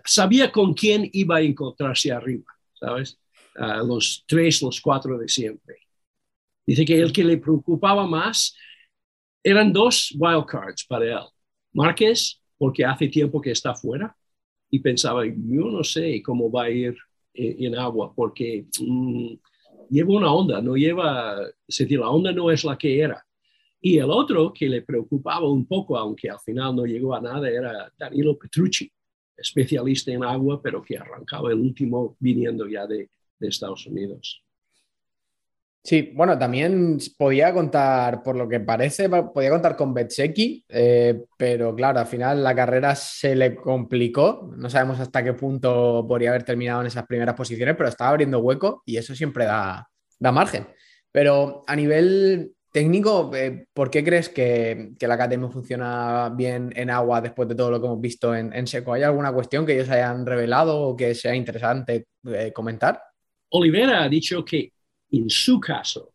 [0.05, 3.19] sabía con quién iba a encontrarse arriba, ¿sabes?
[3.83, 5.79] los tres, los cuatro de siempre.
[6.69, 8.55] Dice que el que le preocupaba más
[9.43, 11.25] eran dos wildcards para él.
[11.73, 14.15] Márquez, porque hace tiempo que está fuera,
[14.69, 16.95] y pensaba, yo no sé cómo va a ir
[17.33, 19.33] en, agua, porque mm,
[19.89, 23.25] lleva una onda, no lleva, es decir, la onda no es la que era.
[23.81, 27.49] Y el otro que le preocupaba un poco, aunque al final no llegó a nada,
[27.49, 28.91] era Danilo Petrucci,
[29.35, 34.43] especialista en agua, pero que arrancaba el último viniendo ya de Estados Unidos.
[35.81, 41.73] Sí, bueno, también podía contar, por lo que parece, podía contar con Betseki, eh, pero
[41.73, 44.51] claro, al final la carrera se le complicó.
[44.57, 48.39] No sabemos hasta qué punto podría haber terminado en esas primeras posiciones, pero estaba abriendo
[48.39, 49.87] hueco y eso siempre da,
[50.19, 50.67] da margen.
[51.11, 56.89] Pero a nivel técnico, eh, ¿por qué crees que, que, la KTM funciona bien en
[56.89, 58.93] agua después de todo lo que hemos visto en, en seco?
[58.93, 63.01] ¿Hay alguna cuestión que ellos hayan revelado o que sea interesante eh, comentar?
[63.51, 64.73] Olivera ha dicho que
[65.11, 66.13] en su caso,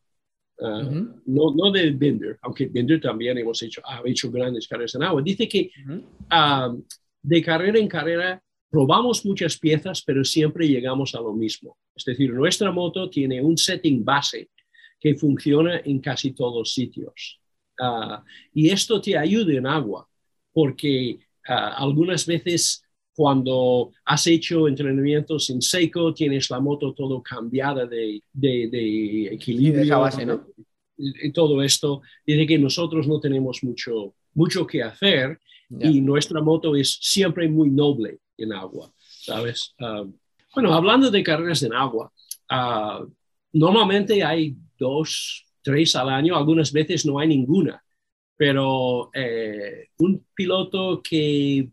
[0.58, 0.90] uh,
[1.26, 5.22] no, no de Binder, aunque Binder también hemos hecho, ha hecho grandes carreras en agua,
[5.22, 6.82] dice que uh,
[7.22, 11.76] de carrera en carrera probamos muchas piezas, pero siempre llegamos a lo mismo.
[11.94, 14.50] Es decir, nuestra moto tiene un setting base
[14.98, 17.40] que funciona en casi todos sitios.
[17.78, 18.18] Uh,
[18.52, 20.08] y esto te ayuda en agua,
[20.52, 22.83] porque algunas veces
[23.14, 30.10] cuando has hecho entrenamientos en seco, tienes la moto todo cambiada de, de, equilibrio.
[30.96, 35.38] Y todo esto, dice que nosotros no tenemos mucho, mucho que hacer
[35.80, 39.74] y nuestra moto es siempre muy noble en agua, ¿sabes?
[39.80, 40.04] Ah,
[40.54, 42.12] bueno, hablando de carreras en agua,
[42.48, 43.04] ah,
[43.52, 47.82] normalmente hay dos, tres al año, algunas veces no hay ninguna,
[48.36, 51.68] pero eh, un piloto que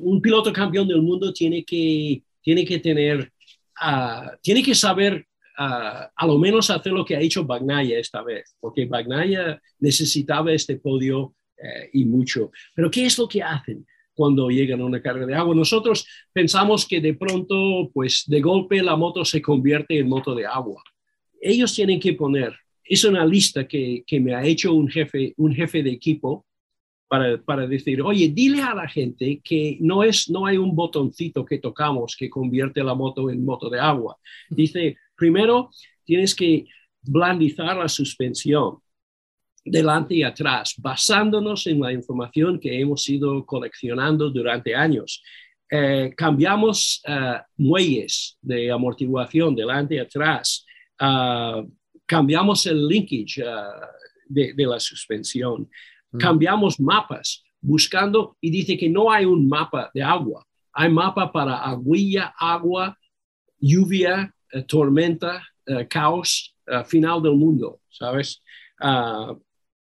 [0.00, 3.32] un piloto campeón del mundo tiene que, tiene que tener,
[3.80, 5.26] ah, tiene que saber
[5.58, 10.52] ah, a lo menos hacer lo que ha hecho Bagnaya esta vez, porque Bagnaya necesitaba
[10.52, 12.50] este podio eh, y mucho.
[12.74, 13.86] Pero ¿qué es lo que hacen?
[14.14, 15.54] cuando llegan a una carga de agua.
[15.54, 20.46] Nosotros pensamos que de pronto, pues de golpe la moto se convierte en moto de
[20.46, 20.82] agua.
[21.40, 25.54] Ellos tienen que poner, es una lista que, que me ha hecho un jefe, un
[25.54, 26.46] jefe de equipo
[27.44, 31.58] para, decir, oye, dile a la gente que no, es, no hay un botoncito que
[31.58, 34.16] tocamos que convierte la moto en moto de agua.
[34.48, 35.68] Dice, primero
[36.04, 36.64] tienes que
[37.02, 38.78] blandizar la suspensión
[39.62, 45.22] delante y atrás, basándonos en la información que hemos ido coleccionando durante años.
[45.70, 50.64] Eh, cambiamos uh, muelles de amortiguación delante y atrás,
[50.98, 51.70] uh,
[52.06, 53.42] cambiamos el linkage
[54.28, 55.68] de, de, la suspensión,
[56.18, 61.56] cambiamos mapas buscando y dice que no hay un mapa de agua, hay mapa para
[61.58, 62.98] aguilla, agua,
[63.58, 68.42] lluvia, eh, tormenta, eh, caos, eh, final del mundo, ¿sabes?
[68.80, 69.34] Ah,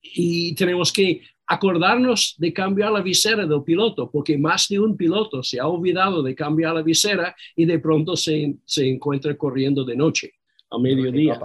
[0.01, 5.43] y tenemos que acordarnos de cambiar la visera del piloto, porque más de un piloto
[5.43, 9.97] se ha olvidado de cambiar la visera y de pronto se, se encuentra corriendo de
[9.97, 10.33] noche,
[10.71, 11.39] a mediodía.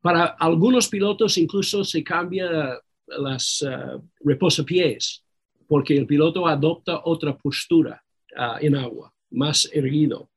[0.00, 5.24] para algunos pilotos incluso se cambia las uh, reposapiés
[5.66, 8.02] porque el piloto adopta otra postura
[8.36, 10.30] uh, en agua, más erguido.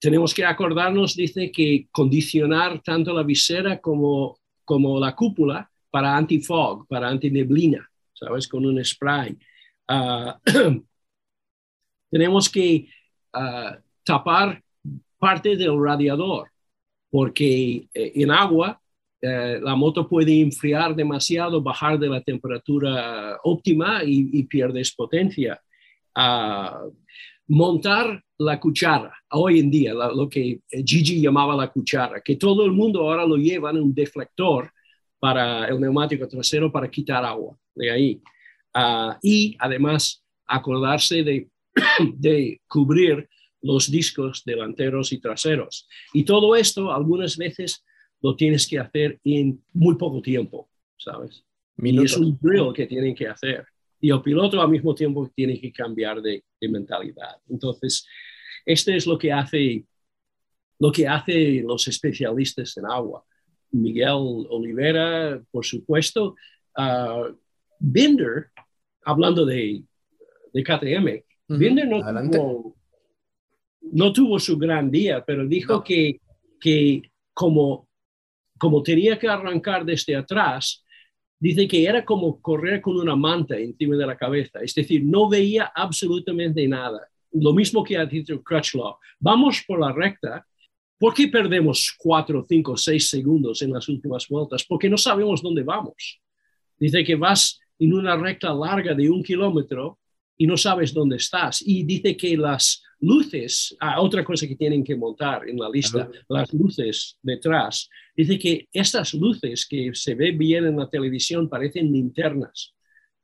[0.00, 6.86] Tenemos que acordarnos, dice, que condicionar tanto la visera como, como la cúpula para anti-fog,
[6.88, 8.48] para anti-neblina, ¿sabes?
[8.48, 9.38] Con un spray.
[9.88, 10.32] Uh,
[12.10, 12.88] tenemos que
[14.04, 14.62] tapar
[15.22, 16.50] parte del radiador,
[17.08, 18.81] porque eh, en agua
[19.24, 25.62] eh, la moto puede enfriar demasiado, bajar de la temperatura óptima y, pierdes potencia.
[26.12, 26.82] Ah,
[27.46, 32.72] montar la cuchara, hoy en día, lo que Gigi llamaba la cuchara, que todo el
[32.72, 34.72] mundo ahora lo lleva en un deflector
[35.20, 38.20] para el neumático trasero para quitar agua de ahí.
[38.74, 41.48] Ah, y además acordarse de,
[42.16, 43.28] de cubrir
[43.60, 45.86] los discos delanteros y traseros.
[46.12, 47.84] Y todo esto algunas veces
[48.22, 51.44] lo tienes que hacer en muy poco tiempo, ¿sabes?
[51.76, 53.66] Y es un drill que tienen que hacer.
[54.00, 57.36] Y el piloto al mismo tiempo tiene que cambiar de, mentalidad.
[57.48, 58.06] Entonces,
[58.64, 59.84] este es lo que hace
[60.78, 63.24] lo que hace los especialistas en agua.
[63.70, 66.34] Miguel Olivera, por supuesto.
[66.76, 67.36] Uh,
[67.78, 68.50] Binder,
[69.04, 69.82] hablando de,
[70.52, 72.76] de KTM, Binder no tuvo,
[73.80, 76.20] no tuvo su gran día, pero dijo que,
[76.60, 77.02] que
[77.32, 77.88] como,
[78.62, 80.84] como tenía que arrancar desde atrás,
[81.36, 85.28] dice que era como correr con una manta encima de la cabeza, es decir, no
[85.28, 87.00] veía absolutamente nada.
[87.32, 88.98] Lo mismo que ha dicho Crutchlow.
[89.18, 90.46] Vamos por la recta.
[90.96, 94.62] ¿Por qué perdemos cuatro, cinco, seis segundos en las últimas vueltas?
[94.62, 96.20] Porque no sabemos dónde vamos.
[96.78, 99.98] Dice que vas en una recta larga de un kilómetro
[100.36, 101.64] y no sabes dónde estás.
[101.66, 106.08] Y dice que las luces, ah, otra cosa que tienen que montar en la lista,
[106.28, 111.92] las luces detrás, dice que estas luces que se ve bien en la televisión parecen
[111.92, 112.74] linternas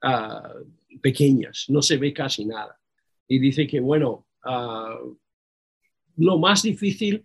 [0.03, 0.53] ah,
[1.01, 2.79] pequeñas, no se ve casi nada.
[3.27, 4.99] Y dice que, bueno, ah,
[6.17, 7.23] lo más difícil,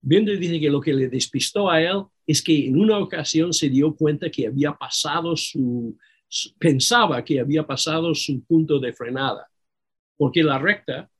[0.00, 3.68] viendo dice que lo que le despistó a él es que en una ocasión se
[3.68, 5.96] dio cuenta que había pasado su,
[6.58, 9.48] pensaba que había pasado su punto de frenada,
[10.16, 11.10] porque la recta,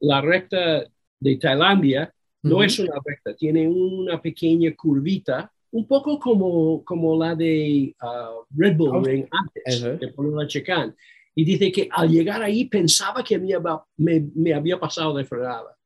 [0.00, 0.84] la recta
[1.18, 7.34] de Tailandia no es una recta, tiene una pequeña curvita, un poco como, como la
[7.34, 10.96] de ah, Red Bull Ring antes, de la Checán.
[11.34, 15.76] Y dice que al llegar ahí pensaba que me, me había pasado de frenada.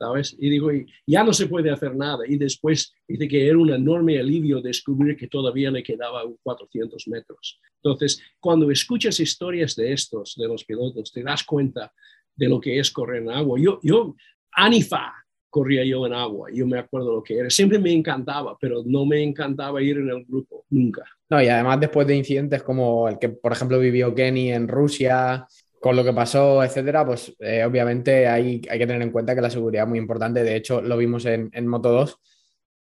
[0.00, 0.34] ¿sabes?
[0.38, 0.70] Y digo,
[1.06, 2.26] ya no se puede hacer nada.
[2.26, 7.60] Y después dice que era un enorme alivio descubrir que todavía le quedaba 400 metros.
[7.82, 11.92] Entonces, cuando escuchas historias de estos, de los pilotos, te das cuenta
[12.36, 13.58] de lo que es correr en agua.
[13.60, 14.14] Yo, yo,
[14.52, 15.12] Anifa,
[15.48, 17.50] corría yo en agua, yo me acuerdo lo que era.
[17.50, 21.04] Siempre me encantaba, pero no me encantaba ir en el grupo, nunca.
[21.28, 25.46] No, y además después de incidentes como el que, por ejemplo, vivió Kenny en Rusia,
[25.80, 29.40] con lo que pasó, etcétera, pues eh, obviamente hay, hay, que tener en cuenta que
[29.40, 30.42] la seguridad es muy importante.
[30.42, 32.18] De hecho, lo vimos en, en Moto 2.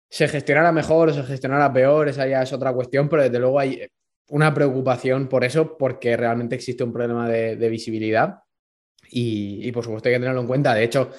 [0.09, 3.59] Se gestionará mejor o se gestionará peor, esa ya es otra cuestión, pero desde luego
[3.59, 3.87] hay
[4.29, 8.39] una preocupación por eso, porque realmente existe un problema de, visibilidad
[9.11, 10.73] y, por supuesto hay que tenerlo en cuenta.
[10.73, 11.11] De hecho,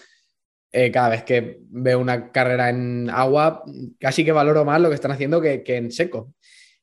[0.72, 3.64] eh, cada vez que veo una carrera en agua,
[3.98, 6.34] casi que valoro más lo que están haciendo que, en seco.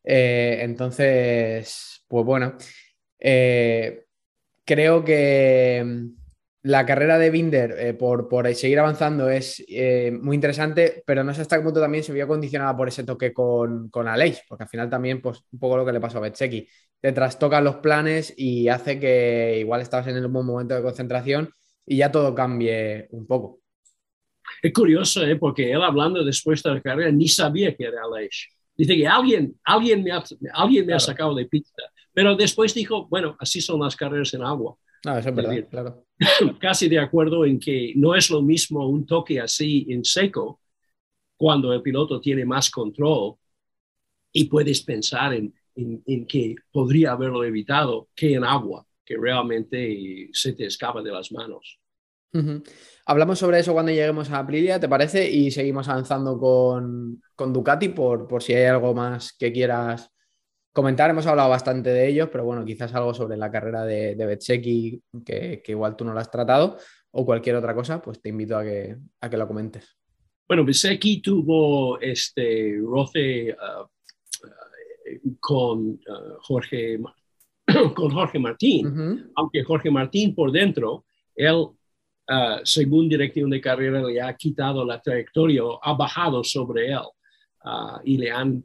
[0.04, 2.56] Eh, entonces, pues bueno.
[3.20, 4.06] Eh,
[4.66, 6.08] creo que mm,
[6.64, 9.64] la carrera de Binder por, seguir avanzando es
[10.22, 13.34] muy interesante, pero no sé hasta qué punto también se vio condicionada por ese toque
[13.34, 16.22] con, con Aleix, porque al final también, pues, un poco lo que le pasó a
[16.22, 16.68] Betseki.
[17.00, 21.50] Te trastocan los planes y hace que igual estabas en el buen momento de concentración
[21.86, 23.62] y ya todo cambie un poco.
[24.62, 25.36] Es curioso, ¿eh?
[25.36, 28.48] porque él hablando después de la carrera ni sabía que era Aleix.
[28.76, 30.24] Dice que alguien, alguien, me, ha,
[30.54, 31.84] alguien me ha sacado de pista.
[32.14, 34.76] Pero después dijo, bueno, así son las carreras en agua.
[35.06, 36.06] Ah, eso es verdad, claro.
[36.60, 40.62] Casi de acuerdo en que no es lo mismo un toque así en seco
[41.36, 43.36] cuando el piloto tiene más control
[44.32, 50.54] y puedes pensar en, en, que podría haberlo evitado que en agua, que realmente se
[50.54, 51.80] te escapa de las manos.
[53.06, 55.28] Hablamos sobre eso cuando lleguemos a Aprilia, ¿te parece?
[55.30, 60.12] Y seguimos avanzando con, con Ducati por, por si hay algo más que quieras
[60.72, 61.10] comentar.
[61.10, 65.64] Hemos hablado bastante de ellos, pero bueno, quizás algo sobre la carrera de, de que,
[65.66, 66.78] igual tú no lo has tratado,
[67.12, 69.98] o cualquier otra cosa, pues te invito a que, a que lo comentes.
[70.48, 73.88] Bueno, Betzecchi tuvo este roce uh,
[75.24, 77.00] uh, con, uh, Jorge,
[77.96, 81.06] con Jorge Martín, aunque Jorge Martín por dentro,
[81.36, 81.68] él,
[82.64, 87.06] según dirección de carrera, le ha quitado la trayectoria, ha bajado sobre él
[87.64, 88.64] ah, y le han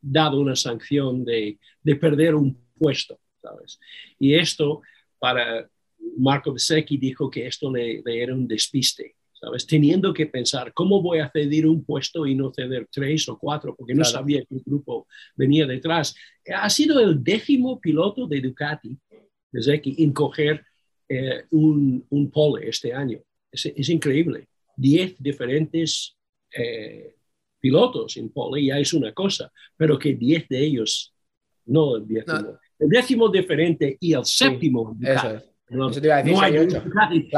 [0.00, 3.78] dado una sanción de, de perder un puesto, ¿sabes?
[4.18, 4.82] Y esto
[5.18, 5.68] para
[6.16, 9.66] Marco Besecchi dijo que esto le, era un despiste, ¿sabes?
[9.66, 13.74] Teniendo que pensar, ¿cómo voy a ceder un puesto y no ceder tres o cuatro?
[13.76, 16.14] Porque no sabía que el grupo venía detrás.
[16.54, 18.96] Ha sido el décimo piloto de Ducati,
[19.52, 20.64] Besecchi, en coger
[21.08, 23.20] eh, un, un pole este año.
[23.50, 24.48] Es, es increíble.
[24.76, 26.16] Diez diferentes
[26.52, 27.16] eh,
[27.60, 31.14] pilotos en pole ya es una cosa, pero que diez de ellos,
[31.66, 34.96] no el décimo, el décimo diferente y el séptimo.
[35.02, 35.55] eso es.
[35.68, 36.82] No, te iba a decir,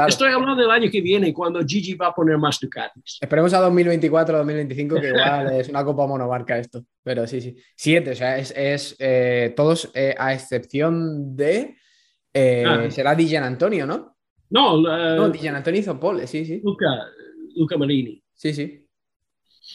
[0.07, 3.17] Estoy hablando del año que viene, cuando Gigi va a poner más Ducatis.
[3.19, 6.83] Esperemos a 2024 2025, que igual es una copa monomarca esto.
[7.01, 7.55] Pero sí, sí.
[7.75, 11.75] Siete, o sea, es, es eh, todos eh, a excepción de.
[12.31, 12.91] Eh, ah.
[12.91, 14.15] Será Di Antonio, ¿no?
[14.51, 16.61] No, no Di Antonio hizo pole, sí, sí.
[16.63, 16.85] Luca,
[17.55, 18.21] Luca Marini.
[18.35, 18.88] Sí, sí.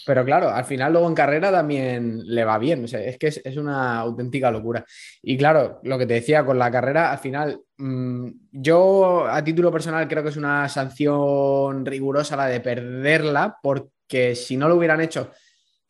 [0.06, 2.84] Pero claro, al final luego en carrera también le va bien.
[2.84, 4.84] O sea, es que es, una auténtica locura.
[5.22, 9.72] Y claro, lo que te decía con la carrera, al final, mm, yo a título
[9.72, 15.00] personal creo que es una sanción rigurosa la de perderla, porque si no lo hubieran
[15.00, 15.30] hecho,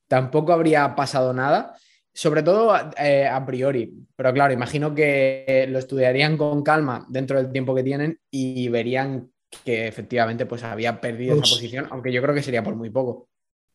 [0.08, 1.74] tampoco habría pasado nada.
[2.16, 7.50] Sobre todo eh, a priori, pero claro, imagino que lo estudiarían con calma dentro del
[7.50, 9.32] tiempo que tienen y verían
[9.64, 13.28] que efectivamente pues había perdido esa posición, aunque yo creo que sería por muy poco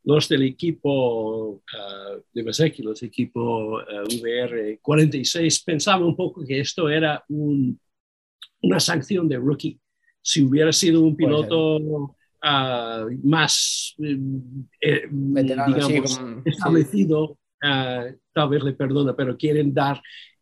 [0.03, 6.59] los del equipo ah, de Besecchi, los equipos uh, VR 46, pensaban un poco que
[6.59, 9.79] esto era una sanción de rookie.
[10.21, 19.37] Si hubiera sido un piloto ah, más, eh, digamos, establecido, tal vez le perdona, pero
[19.37, 20.01] quieren dar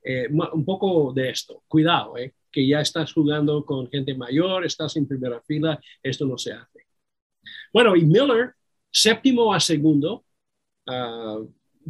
[0.09, 1.63] eh, un poco de esto.
[1.67, 6.37] Cuidado, eh, que ya estás jugando con gente mayor, estás en primera fila, esto no
[6.37, 6.85] se hace.
[7.73, 8.53] Bueno, y Miller
[8.97, 10.25] séptimo a segundo,
[10.87, 11.39] ah,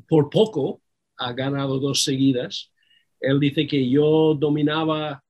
[0.07, 0.81] por poco
[1.17, 2.71] ha ganado dos seguidas.
[3.19, 5.23] Él dice que yo dominaba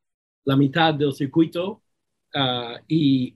[0.44, 1.84] la mitad del circuito
[2.34, 3.36] ah, y,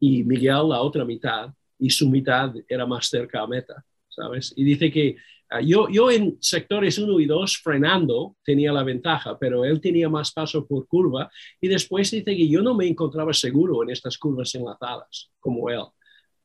[0.00, 4.54] Miguel la otra mitad y su mitad era más cerca a meta, ¿sabes?
[4.56, 5.16] Y dice que
[5.50, 10.08] ah, yo, yo en sectores 1 y 2 frenando tenía la ventaja, pero él tenía
[10.08, 11.28] más paso por curva
[11.60, 15.82] y después dice que yo no me encontraba seguro en estas curvas enlazadas como él.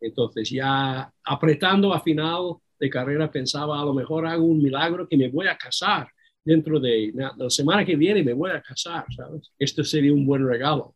[0.02, 5.16] Entonces ya apretando a final de carrera pensaba a lo mejor hago un milagro que
[5.16, 6.08] me voy a casar
[6.44, 9.52] dentro de la semana que viene me voy a casar, ¿sabes?
[9.60, 10.96] Esto sería un buen regalo,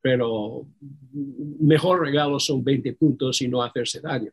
[0.00, 0.66] pero
[1.60, 4.30] mejor regalo son 20 puntos y no hacerse daño.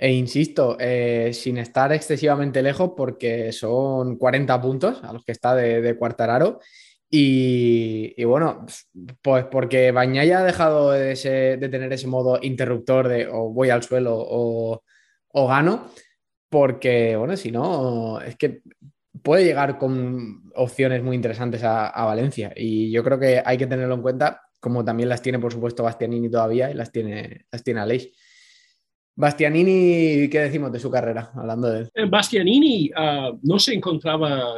[0.00, 5.56] E insisto, eh, sin estar excesivamente lejos, porque son 40 puntos a los que está
[5.56, 6.60] de, de Cuartararo.
[7.10, 8.66] Y, bueno,
[9.22, 11.14] pues porque Bañaya ha dejado de,
[11.70, 14.82] tener ese modo interruptor de o voy al suelo o,
[15.48, 15.90] gano,
[16.50, 18.60] porque bueno, si no, es que
[19.22, 23.94] puede llegar con opciones muy interesantes a, Valencia y yo creo que hay que tenerlo
[23.94, 27.80] en cuenta, como también las tiene por supuesto Bastianini todavía y las tiene, las tiene
[27.80, 28.10] Aleix.
[29.14, 31.32] Bastianini, ¿qué decimos de su carrera?
[31.34, 31.88] Hablando de...
[31.94, 34.54] Eh, Bastianini ah, no se encontraba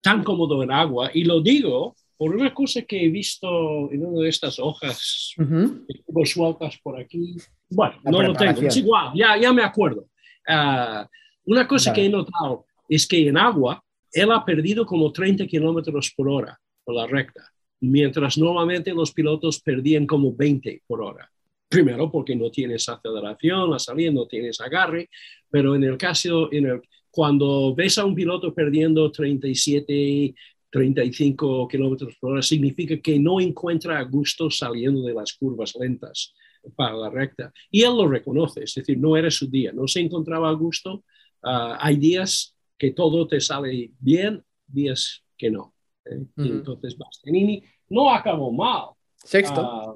[0.00, 1.10] tan cómodo en agua.
[1.12, 6.26] Y lo digo por una cosa que he visto en una de estas hojas uh
[6.26, 7.36] sueltas por aquí.
[7.70, 10.06] Bueno, no lo tengo, es igual, ya, ya me acuerdo.
[10.46, 11.08] Ah,
[11.44, 13.82] una cosa que he notado es que en agua
[14.12, 17.42] él ha perdido como 30 kilómetros por hora por la recta,
[17.80, 21.30] mientras normalmente los pilotos perdían como 20 por hora.
[21.68, 25.08] Primero porque no tienes aceleración, la salida no tienes agarre,
[25.48, 30.34] pero en el caso, en el, cuando ves a un piloto perdiendo 37,
[30.70, 36.32] 35 kilómetros por hora, significa que no encuentra a gusto saliendo de las curvas lentas
[36.76, 37.52] para la recta.
[37.70, 41.04] Y él lo reconoce, es decir, no era su día, no se encontraba a gusto.
[41.42, 45.74] Ah, hay días que todo te sale bien, días que no.
[46.04, 46.24] ¿eh?
[46.36, 48.90] entonces Bastianini no acabó mal.
[49.16, 49.60] Sexto.
[49.60, 49.94] Ah,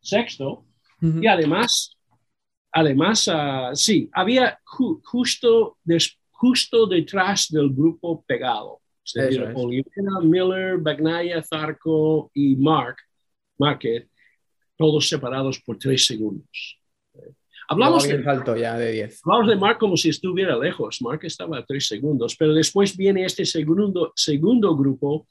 [0.00, 0.64] sexto.
[1.00, 1.98] Y además,
[2.72, 8.82] además, ah, sí, había justo después justo detrás del grupo pegado.
[10.22, 12.96] Miller, Bagnaya, Zarco y Mark,
[13.58, 14.08] Market,
[14.76, 16.78] todos separados por tres segundos.
[17.66, 19.20] Hablamos de, salto ya de 10.
[19.24, 21.00] Hablamos de Mark como si estuviera lejos.
[21.00, 25.26] Mark estaba a tres segundos, pero después viene este segundo, segundo grupo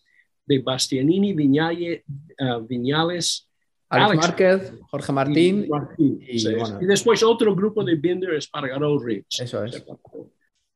[0.48, 3.48] de Bastianini, uh, Viñales,
[3.88, 5.70] Alex, Márquez, Jorge Martín.
[6.00, 9.40] Y, después otro grupo de Binder, Espargaró, Reeves.
[9.40, 9.84] Eso es.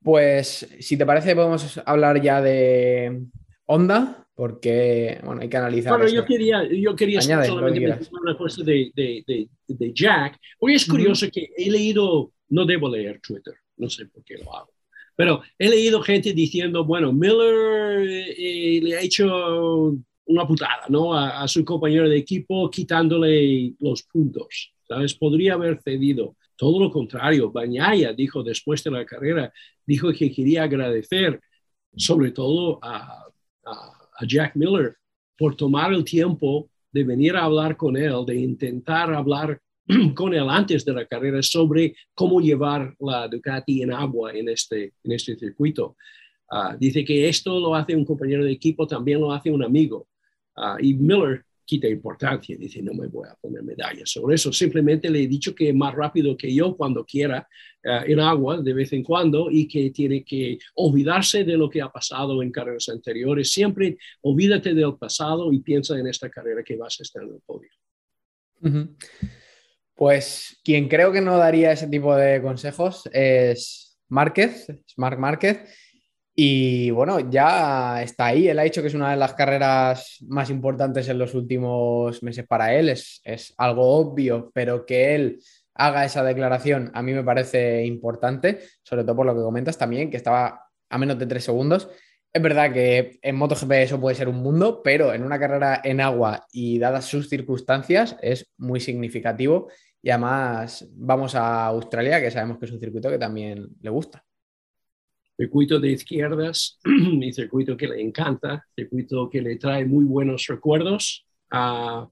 [0.07, 3.23] Pues si te parece podemos hablar ya de
[3.65, 5.97] Honda, porque bueno, hay que analizar.
[5.97, 11.27] Bueno, yo quería, yo quería solamente una cosa de, de, de, Jack, porque es curioso
[11.29, 14.71] que he leído, no debo leer Twitter, no sé por qué lo hago.
[15.13, 19.93] Pero he leído gente diciendo, bueno, Miller eh, le ha hecho
[20.23, 21.15] una putada, ¿no?
[21.15, 25.15] A, a, su compañero de equipo quitándole los puntos, ¿sabes?
[25.15, 26.37] Podría haber cedido.
[26.57, 29.53] Todo lo contrario, Bañaya dijo después de la carrera,
[29.85, 31.39] dijo que quería agradecer
[31.95, 33.23] sobre todo a,
[34.27, 34.95] Jack Miller
[35.37, 39.61] por tomar el tiempo de venir a hablar con él, de intentar hablar
[40.15, 44.93] con él antes de la carrera sobre cómo llevar la Ducati en agua en este,
[45.03, 45.97] en este circuito.
[46.49, 50.07] Uh, dice que esto lo hace un compañero de equipo, también lo hace un amigo.
[50.55, 54.53] Uh, y Miller quita importancia, dice, no me voy a poner medallas sobre eso.
[54.53, 57.45] Simplemente le he dicho que es más rápido que yo cuando quiera
[57.84, 61.89] en agua de vez en cuando y que tiene que olvidarse de lo que ha
[61.89, 63.51] pasado en carreras anteriores.
[63.51, 67.41] Siempre olvídate del pasado y piensa en esta carrera que vas a estar en el
[67.45, 67.70] podio.
[69.93, 75.59] Pues quien creo que no daría ese tipo de consejos es Márquez, es Marc Márquez.
[76.39, 78.47] Y bueno, ya está ahí.
[78.47, 82.45] Él ha dicho que es una de las carreras más importantes en los últimos meses
[82.45, 82.89] para él.
[82.89, 85.39] Es, es algo obvio, pero que él
[85.73, 90.11] haga esa declaración a mí me parece importante, sobre todo por lo que comentas también,
[90.11, 91.89] que estaba a menos de tres segundos.
[92.31, 96.01] Es verdad que en MotoGP eso puede ser un mundo, pero en una carrera en
[96.01, 99.69] agua y dadas sus circunstancias es muy significativo.
[100.03, 104.26] Y además vamos a Australia, que sabemos que es un circuito que también le gusta
[105.38, 111.25] circuito de izquierdas, mi circuito que le encanta, circuito que le trae muy buenos recuerdos.
[111.51, 112.07] Uh,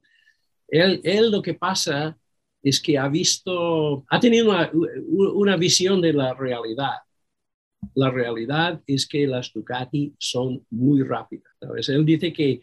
[0.68, 2.16] él, él, lo que pasa
[2.62, 4.70] es que ha visto, ha tenido una,
[5.34, 6.94] una, visión de la realidad.
[7.94, 11.52] La realidad es que las Ducati son muy rápidas.
[11.60, 11.88] ¿sabes?
[11.88, 12.60] Él dice que,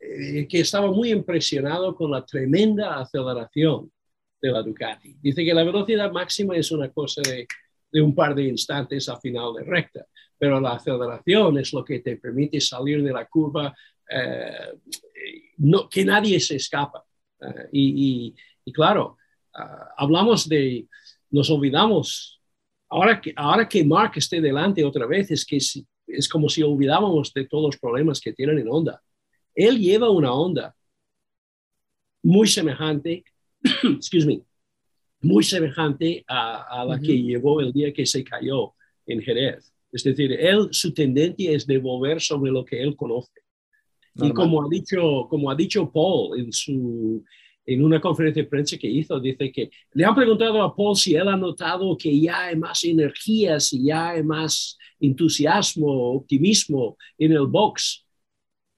[0.00, 3.90] eh, que estaba muy impresionado con la tremenda aceleración
[4.42, 5.16] de la Ducati.
[5.22, 7.46] Dice que la velocidad máxima es una cosa de
[7.90, 10.06] de un par de instantes a final de recta,
[10.38, 13.74] pero la aceleración es lo que te permite salir de la curva,
[14.08, 14.78] eh,
[15.58, 17.04] no, que nadie se escapa.
[17.40, 18.34] Uh, y,
[18.72, 19.16] claro,
[19.54, 20.88] uh, hablamos de,
[21.30, 22.40] nos olvidamos,
[22.88, 27.32] ahora que, ahora que Mark esté delante otra vez, es que es, como si olvidábamos
[27.32, 29.02] de todos los problemas que tienen en Honda.
[29.54, 30.74] Él lleva una Honda
[32.22, 33.24] muy semejante,
[33.62, 34.42] excuse me,
[35.20, 37.06] muy semejante a, a la uh -huh.
[37.06, 38.74] que llevó el día que se cayó
[39.06, 39.72] en Jerez.
[39.92, 43.40] Es decir, él, su tendencia es devolver sobre lo que él conoce.
[44.14, 44.30] Normal.
[44.30, 47.24] Y como ha, dicho, como ha dicho Paul en, su,
[47.64, 51.14] en una conferencia de prensa que hizo, dice que le han preguntado a Paul si
[51.14, 57.32] él ha notado que ya hay más energía, si ya hay más entusiasmo, optimismo en
[57.32, 58.04] el box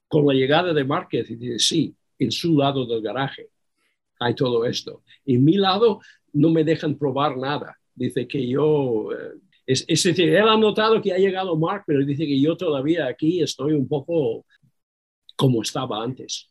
[0.07, 1.29] con la llegada de Márquez.
[1.29, 3.49] Y dice, sí, en su lado del garaje
[4.19, 5.03] hay todo esto.
[5.25, 6.01] En mi lado
[6.33, 7.77] no me dejan probar nada.
[7.93, 12.05] Dice que yo, eh, es, es, decir, él ha notado que ha llegado Mark, pero
[12.05, 14.45] dice que yo todavía aquí estoy un poco
[15.35, 16.49] como estaba antes.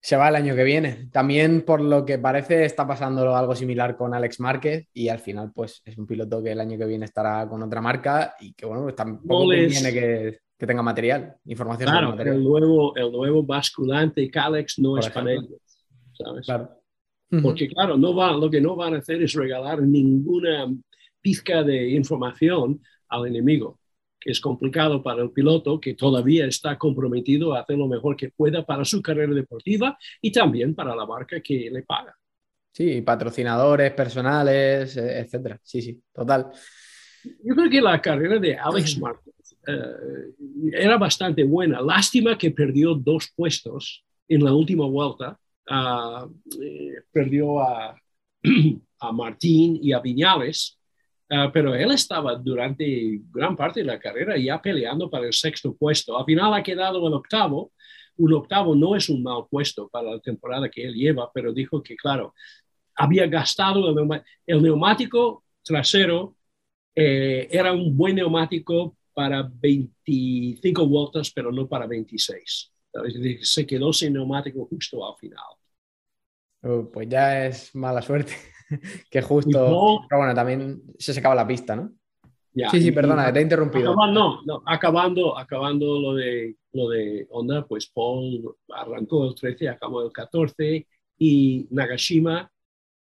[0.00, 1.08] Se va el año que viene.
[1.12, 5.52] También por lo que parece está pasando algo similar con Alex Márquez y al final
[5.54, 8.66] pues es un piloto que el año que viene estará con otra marca y que
[8.66, 9.72] bueno, pues tampoco no les...
[9.72, 11.88] conviene que, que, tenga material, información.
[11.88, 12.36] Claro, material.
[12.36, 15.22] El, nuevo, el nuevo basculante Calex no por es ejemplo.
[15.22, 15.60] para ellos.
[16.14, 16.46] ¿sabes?
[16.46, 16.81] Claro.
[17.40, 20.70] Porque claro, no va, lo que no van a hacer es regalar ninguna
[21.22, 23.80] pizca de información al enemigo,
[24.20, 28.30] que es complicado para el piloto que todavía está comprometido a hacer lo mejor que
[28.30, 32.14] pueda para su carrera deportiva y también para la marca que le paga.
[32.70, 35.58] Sí, patrocinadores personales, etcétera.
[35.62, 36.50] Sí, sí, total.
[37.44, 41.80] Yo creo que la carrera de Alex Marquez eh, era bastante buena.
[41.80, 47.96] Lástima que perdió dos puestos en la última vuelta eh, perdió a,
[49.00, 50.78] a, Martín y a Viñales,
[51.30, 55.74] uh, pero él estaba durante gran parte de la carrera ya peleando para el sexto
[55.76, 56.18] puesto.
[56.18, 57.72] Al final ha quedado el octavo.
[58.16, 61.82] Un octavo no es un mal puesto para la temporada que él lleva, pero dijo
[61.82, 62.34] que, claro,
[62.94, 63.88] había gastado
[64.46, 66.36] el neumático trasero,
[66.94, 72.71] eh, era un buen neumático para 25 vueltas, pero no para 26
[73.42, 75.44] se quedó sin neumático justo al final.
[76.62, 78.34] Uh, pues ya es mala suerte.
[79.10, 79.50] que justo.
[80.08, 81.92] Pero bueno, también se secaba la pista, ¿no?
[82.54, 83.92] Ya, sí, sí, perdona, y, te he interrumpido.
[83.92, 90.02] Acabando, no, acabando, acabando lo, de, lo de Honda, pues Paul arrancó el 13, acabó
[90.02, 90.86] el 14
[91.18, 92.50] y Nagashima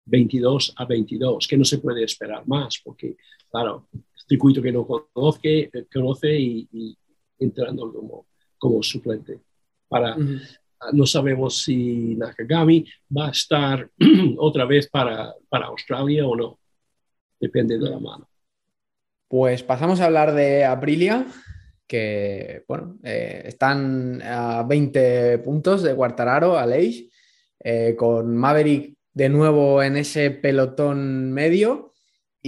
[0.04, 3.16] 22 a 22, que no se puede esperar más, porque,
[3.50, 3.88] claro,
[4.28, 6.98] circuito que no conoce, conoce y, y
[7.38, 8.26] entrando como,
[8.58, 9.40] como suplente
[9.88, 10.40] para, uh -huh.
[10.92, 12.84] no sabemos si Nakagami
[13.16, 13.88] va a estar
[14.38, 16.58] otra vez para, para Australia o no.
[17.40, 18.28] Depende de la mano.
[19.28, 21.26] Pues pasamos a hablar de Aprilia,
[21.86, 27.08] que bueno, eh, están a 20 puntos de Guartararo, Aleix,
[27.60, 31.87] eh, con Maverick de nuevo en ese pelotón medio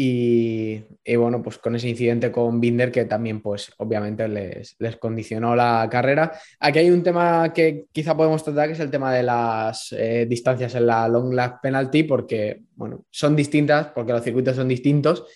[0.02, 0.82] y,
[1.16, 5.86] bueno, pues con ese incidente con Binder que también pues obviamente les, les, condicionó la
[5.90, 6.32] carrera.
[6.58, 10.24] Aquí hay un tema que quizá podemos tratar que es el tema de las eh,
[10.26, 15.26] distancias en la long lap penalty porque bueno, son distintas porque los circuitos son distintos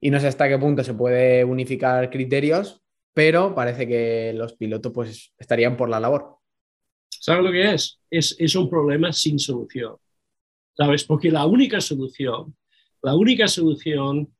[0.00, 4.92] y no sé hasta qué punto se puede unificar criterios, pero parece que los pilotos
[4.94, 6.38] pues estarían por la labor.
[7.10, 8.00] ¿Sabes lo que es?
[8.08, 9.96] Es, es un problema sin solución.
[10.74, 11.04] ¿Sabes?
[11.04, 12.56] Porque la única solución,
[13.06, 14.34] la única solución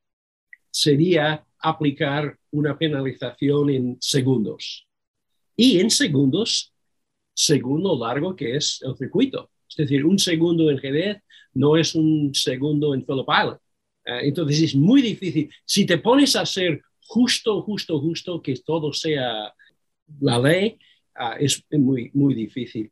[0.72, 4.88] sería aplicar una penalización en segundos.
[5.54, 6.74] Y en segundos,
[7.32, 9.52] según lo largo que es el circuito.
[9.70, 11.18] Es decir, un segundo en Jerez
[11.54, 13.60] no es un segundo en Phillip Island.
[14.04, 15.48] Eh, entonces es muy difícil.
[15.64, 19.54] Si te pones a hacer justo, justo, justo, que todo sea
[20.18, 20.76] la ley,
[21.14, 22.90] ah, es muy, muy difícil.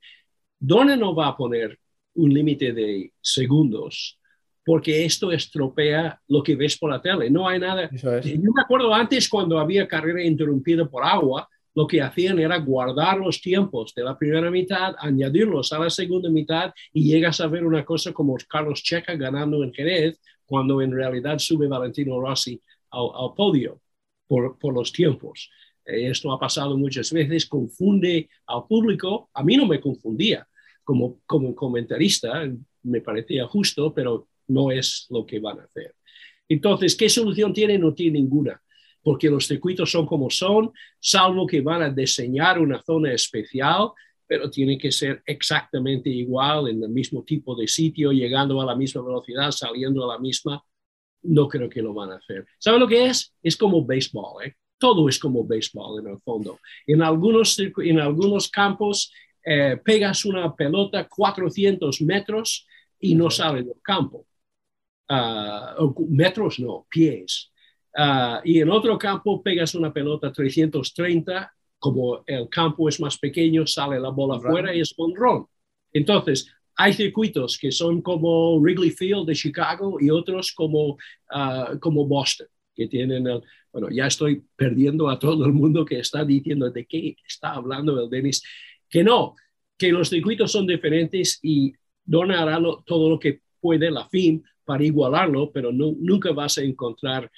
[0.56, 1.80] Dona no va a poner
[2.14, 4.20] un límite de segundos
[4.64, 7.30] porque esto estropea lo que ves por la tele.
[7.30, 7.90] No hay nada.
[7.92, 13.18] Yo me acuerdo antes cuando había carrera interrumpida por agua, lo que hacían era guardar
[13.18, 17.64] los tiempos de la primera mitad, añadirlos a la segunda mitad y llegas a ver
[17.64, 22.60] una cosa como Carlos Checa ganando en Jerez, cuando en realidad sube Valentino Rossi
[22.90, 23.80] al, podio
[24.26, 25.50] por, por, los tiempos.
[25.84, 29.30] Eh, esto ha pasado muchas veces, confunde al público.
[29.34, 30.46] A mí no me confundía
[30.84, 32.44] como, como comentarista,
[32.84, 35.94] me parecía justo, pero no es lo que van a hacer.
[36.48, 37.78] Entonces, ¿qué solución tiene?
[37.78, 38.60] No tiene ninguna,
[39.02, 43.90] porque los circuitos son como son, salvo que van a diseñar una zona especial
[44.26, 48.74] pero tiene que ser exactamente igual en el mismo tipo de sitio, llegando a la
[48.74, 50.62] misma velocidad, saliendo a la misma.
[51.22, 52.46] No creo que lo van a hacer.
[52.58, 53.34] ¿Sabe lo que es?
[53.42, 54.44] Es como béisbol.
[54.44, 54.56] ¿eh?
[54.78, 56.58] Todo es como béisbol en el fondo.
[56.86, 59.12] En algunos, en algunos campos
[59.44, 62.66] eh, pegas una pelota 400 metros
[62.98, 64.26] y no sale del campo.
[65.08, 67.50] Uh, metros no, pies.
[67.96, 71.52] Uh, y en otro campo pegas una pelota 330
[71.84, 75.46] como el campo es más pequeño, sale la bola fuera y es un ron.
[75.92, 80.96] Entonces, hay circuitos que son como Wrigley Field de Chicago y otros como,
[81.30, 85.98] ah, como Boston, que tienen el, bueno, ya estoy perdiendo a todo el mundo que
[85.98, 88.42] está diciendo de qué está hablando el Dennis,
[88.88, 89.36] que no,
[89.76, 94.84] que los circuitos son diferentes y Dona hará todo lo que puede la fin para
[94.84, 97.30] igualarlo, pero nunca vas a encontrar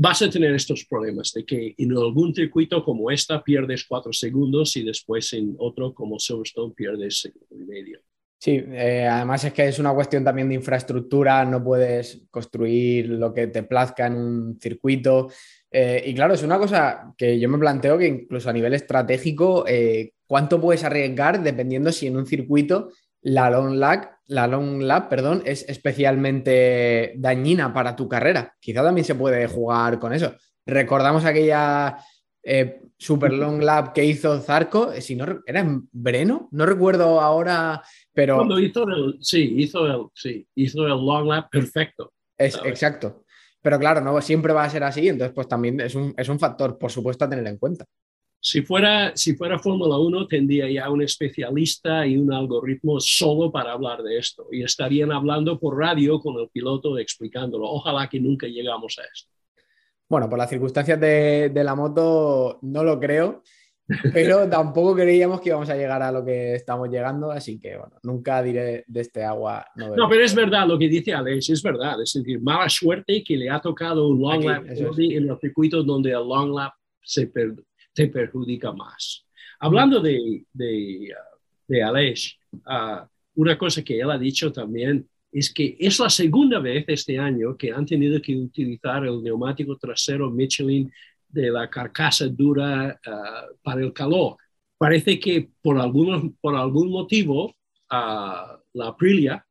[0.00, 4.76] vas a tener estos problemas de que en algún circuito como esta pierdes cuatro segundos
[4.76, 7.98] y después en otro como Silverstone pierdes medio.
[8.40, 13.34] Sí, eh, además es que es una cuestión también de infraestructura, no puedes construir lo
[13.34, 15.30] que te plazca en un circuito.
[15.68, 19.64] Eh, y claro, es una cosa que yo me planteo que incluso a nivel estratégico,
[19.66, 22.90] eh, ¿cuánto puedes arriesgar dependiendo si en un circuito
[23.28, 28.54] la long lap, la long lap perdón, es especialmente dañina para tu carrera.
[28.60, 30.34] Quizá también se puede jugar con eso.
[30.66, 31.98] Recordamos aquella
[32.42, 37.20] eh, super long lap que hizo Zarco, eh, si no era en Breno, no recuerdo
[37.20, 42.12] ahora, pero cuando hizo el sí, hizo el sí, hizo el long lap perfecto.
[42.36, 43.24] Es exacto.
[43.60, 46.38] Pero claro, no siempre va a ser así, entonces pues también es un, es un
[46.38, 47.84] factor, por supuesto, a tener en cuenta.
[48.40, 53.72] Si fuera, si fuera Fórmula 1, tendría ya un especialista y un algoritmo solo para
[53.72, 54.46] hablar de esto.
[54.52, 57.68] Y estarían hablando por radio con el piloto explicándolo.
[57.68, 59.30] Ojalá que nunca llegamos a esto.
[60.08, 63.42] Bueno, por las circunstancias de, la moto no lo creo,
[64.14, 67.98] pero tampoco creíamos que íbamos a llegar a lo que estamos llegando, así que bueno,
[68.04, 69.66] nunca diré de este agua.
[69.74, 72.00] No, pero es verdad lo que dice Alex, es verdad.
[72.00, 76.12] Es decir, mala suerte que le ha tocado un long lap en los circuitos donde
[76.12, 76.72] el long lap
[77.02, 77.67] se, perdió
[77.98, 79.26] te perjudica más.
[79.58, 85.98] Hablando de, de, Aleix, uh, una cosa que él ha dicho también es que es
[85.98, 90.92] la segunda vez este año que han tenido que utilizar el neumático trasero Michelin
[91.28, 94.36] de la carcasa dura uh, para el calor.
[94.78, 97.52] Parece que por, algunos, por algún motivo
[97.90, 99.44] la Aprilia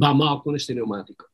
[0.00, 1.26] va mal con este neumático.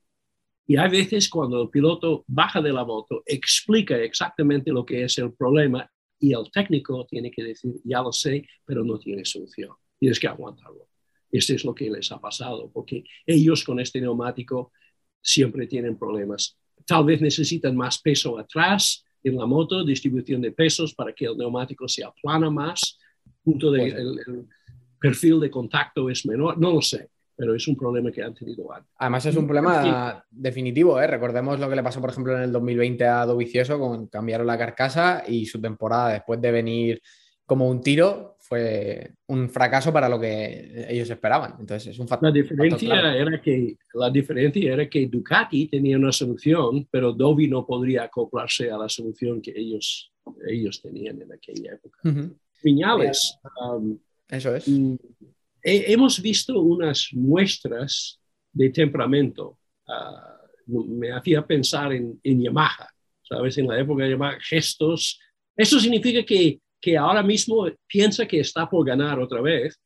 [0.66, 5.18] Y hay veces cuando el piloto baja de la moto, explica exactamente lo que es
[5.18, 9.70] el problema y el técnico tiene que decir, ya lo sé, pero no tiene solución.
[9.98, 10.88] Tienes que aguantarlo.
[11.30, 14.72] Esto es lo que les ha pasado, porque ellos con este neumático
[15.20, 16.56] siempre tienen problemas.
[16.86, 21.36] Tal vez necesitan más peso atrás en la moto, distribución de pesos para que el
[21.36, 22.98] neumático se aplana más,
[23.42, 24.46] punto de, el,
[25.00, 27.10] perfil de contacto es menor, no lo sé.
[27.38, 28.92] Pero es un problema que han tenido antes.
[28.96, 31.06] Además es un problema definitivo, ¿eh?
[31.06, 34.58] recordemos lo que le pasó, por ejemplo, en el 2020 a Dovicioso, con cambiaron la
[34.58, 37.00] carcasa y su temporada después de venir
[37.46, 41.54] como un tiro fue un fracaso para lo que ellos esperaban.
[41.60, 42.30] Entonces es un factor.
[42.30, 47.64] La diferencia, era que, la diferencia era que Ducati tenía una solución, pero Dovi no
[47.64, 50.12] podría acoplarse a la solución que ellos,
[50.48, 52.00] ellos tenían en aquella época.
[52.64, 53.38] Viñales.
[53.62, 53.96] Um,
[54.28, 54.68] Eso es.
[55.64, 58.18] Mm, hemos visto unas muestras
[58.52, 59.58] de temperamento.
[59.86, 60.36] Ah,
[60.66, 62.88] me hacía pensar en, en, Yamaha,
[63.22, 63.56] ¿sabes?
[63.58, 65.18] En la época de Yamaha, gestos.
[65.56, 69.78] Eso significa que, que ahora mismo piensa que está por ganar otra vez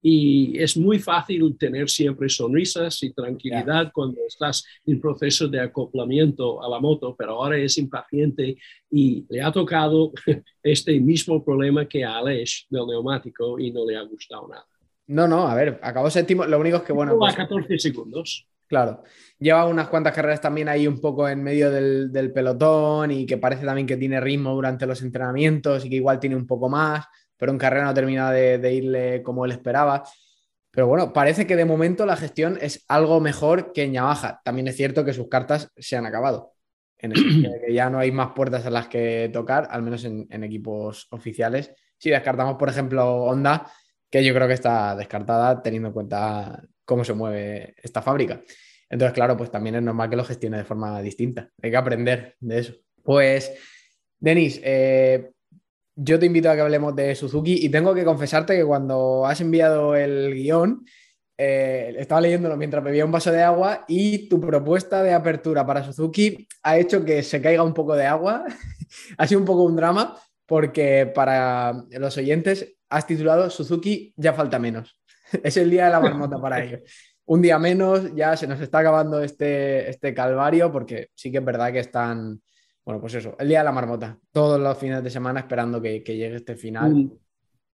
[0.00, 6.62] y es muy fácil tener siempre sonrisas y tranquilidad cuando estás en proceso de acoplamiento
[6.62, 8.56] a la moto, pero ahora es impaciente
[8.90, 10.12] y le ha tocado
[10.62, 14.77] este mismo problema que a Alex del neumático y no le ha gustado nada.
[15.08, 16.44] No, no, a ver, acabó séptimo.
[16.44, 17.16] Lo único es que, bueno.
[17.18, 18.46] Pues, 14 segundos.
[18.66, 19.02] Claro.
[19.38, 23.64] Lleva unas cuantas carreras también ahí un poco en medio del, pelotón y que parece
[23.64, 27.06] también que tiene ritmo durante los entrenamientos y que igual tiene un poco más,
[27.38, 30.02] pero en carrera no termina de, de irle como él esperaba.
[30.70, 34.42] Pero bueno, parece que de momento la gestión es algo mejor que en Yamaha.
[34.44, 36.52] También es cierto que sus cartas se han acabado.
[36.98, 40.26] En el que ya no hay más puertas a las que tocar, al menos en,
[40.30, 41.72] en equipos oficiales.
[41.96, 43.70] Si descartamos, por ejemplo, Honda,
[44.10, 48.40] que yo creo que está descartada teniendo en cuenta cómo se mueve esta fábrica.
[48.90, 51.50] Entonces, claro, pues también es normal que lo gestione de forma distinta.
[51.62, 52.74] Hay que aprender de eso.
[53.02, 53.52] Pues,
[54.18, 55.30] Denis, eh,
[55.94, 59.40] yo te invito a que hablemos de Suzuki y tengo que confesarte que cuando has
[59.40, 60.84] enviado el guion,
[61.36, 65.84] eh, estaba leyéndolo mientras bebía un vaso de agua y tu propuesta de apertura para
[65.84, 68.44] Suzuki ha hecho que se caiga un poco de agua.
[69.18, 74.58] ha sido un poco un drama porque para los oyentes has titulado Suzuki ya falta
[74.58, 74.98] menos.
[75.42, 76.80] es el día de la marmota para ellos.
[77.26, 81.44] Un día menos, ya se nos está acabando este, este calvario porque sí que es
[81.44, 82.40] verdad que están,
[82.86, 86.00] bueno, pues eso, el día de la marmota, todos los fines de semana esperando que,
[86.00, 87.10] llegue este final.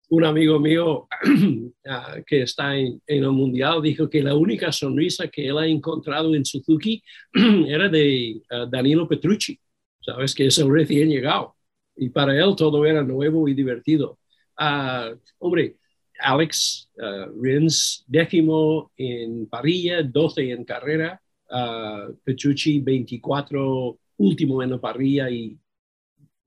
[0.08, 1.08] Un, amigo mío
[1.88, 5.66] ah, que está en, en, el Mundial dijo que la única sonrisa que él ha
[5.66, 7.02] encontrado en Suzuki
[7.66, 9.58] era de ah, Danilo Petrucci,
[10.00, 11.56] sabes que es el recién llegado.
[11.96, 14.19] Y para él todo era nuevo y divertido.
[14.60, 15.76] Uh, hombre,
[16.20, 24.78] Alex uh, Rins, décimo en parrilla, 12 en carrera, uh, Petrucci 24, último en la
[24.78, 25.58] parrilla y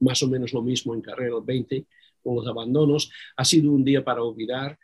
[0.01, 1.87] más o menos lo mismo en carrera, 20
[2.21, 3.09] con los abandonos.
[3.35, 4.77] Ha sido un día para olvidar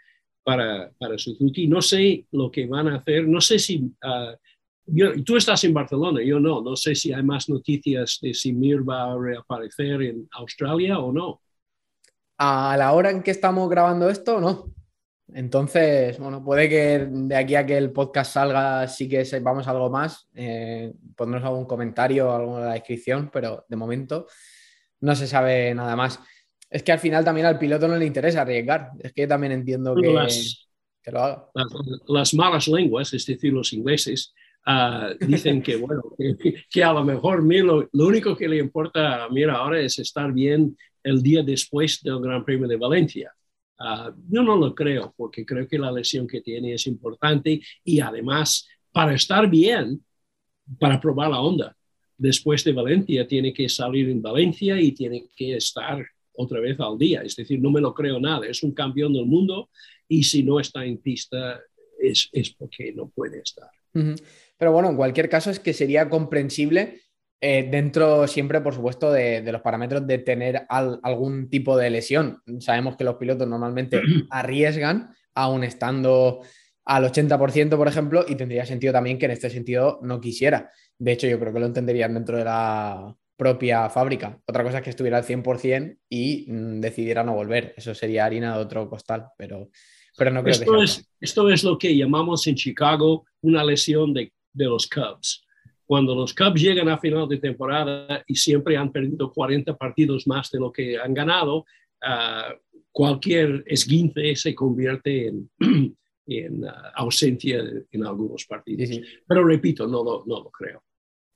[0.44, 1.68] para, para Suzuki.
[1.68, 3.78] No sé lo que van a hacer, no sé si...
[3.78, 4.36] Uh,
[5.24, 6.64] tú estás en Barcelona, yo no.
[6.64, 11.12] No sé si hay más noticias de si Mir va a reaparecer en Australia o
[11.12, 11.42] no
[12.40, 14.74] a la hora en que estamos grabando esto, no.
[15.34, 19.90] Entonces, bueno, puede que de aquí a que el podcast salga sí que sepamos algo
[19.90, 24.26] más, eh, pondremos algún comentario, algo en la descripción, pero de momento
[25.02, 26.20] no se sabe nada más.
[26.70, 28.92] Es que al final también al piloto no le interesa arriesgar.
[29.00, 30.08] Es que también entiendo que,
[31.12, 31.50] lo haga.
[32.08, 34.34] Las, malas lenguas, es decir, los ingleses,
[34.70, 36.04] ah, dicen que, bueno,
[36.72, 40.32] que, a lo mejor lo, lo, único que le importa a Mir ahora es estar
[40.32, 43.34] bien el día después del Gran Premio de Valencia.
[43.80, 48.00] Ah, yo no lo creo, porque creo que la lesión que tiene es importante y
[48.00, 50.04] además, para estar bien,
[50.80, 51.76] para probar la onda,
[52.18, 56.98] después de Valencia, tiene que salir en Valencia y tiene que estar otra vez al
[56.98, 57.22] día.
[57.22, 58.46] Es decir, no me lo creo nada.
[58.46, 59.70] Es un campeón del mundo
[60.08, 61.60] y si no está en pista
[62.00, 63.70] es, es porque no puede estar.
[64.60, 67.02] Pero bueno, en cualquier caso es que sería comprensible
[67.42, 72.42] eh, dentro siempre, por supuesto, de, los parámetros de tener algún tipo de lesión.
[72.60, 76.42] Sabemos que los pilotos normalmente arriesgan, aún estando
[76.86, 80.70] al 80%, por ejemplo, y tendría sentido también que en este sentido no quisiera.
[80.98, 84.38] De hecho, yo creo que lo entenderían dentro de la propia fábrica.
[84.46, 87.74] Otra cosa es que estuviera al 100% y mm, decidiera no volver.
[87.78, 89.70] Eso sería harina de otro costal, pero,
[90.18, 94.14] pero no creo esto que Es, esto es lo que llamamos en Chicago una lesión
[94.14, 95.46] de, de los Cubs
[95.90, 100.52] cuando los Cubs llegan a final de temporada y siempre han perdido 40 partidos más
[100.52, 101.66] de lo que han ganado,
[102.04, 102.54] uh,
[102.92, 105.50] cualquier esguince se convierte en,
[106.28, 108.88] en uh, ausencia en algunos partidos.
[108.88, 109.04] Sí, sí.
[109.28, 110.84] Pero repito, no lo, no lo creo.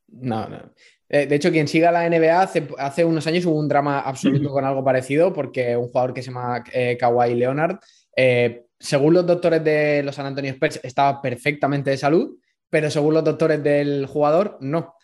[0.10, 0.72] No, no.
[1.10, 4.52] Eh, de hecho, quien siga la NBA, hace, hace, unos años hubo un drama absoluto
[4.52, 7.80] con algo parecido, porque un jugador que se llama eh, Kawhi Leonard,
[8.16, 12.38] eh, según los doctores de los San Antonio Spurs, estaba perfectamente de salud,
[12.74, 14.96] pero según los doctores del jugador, no.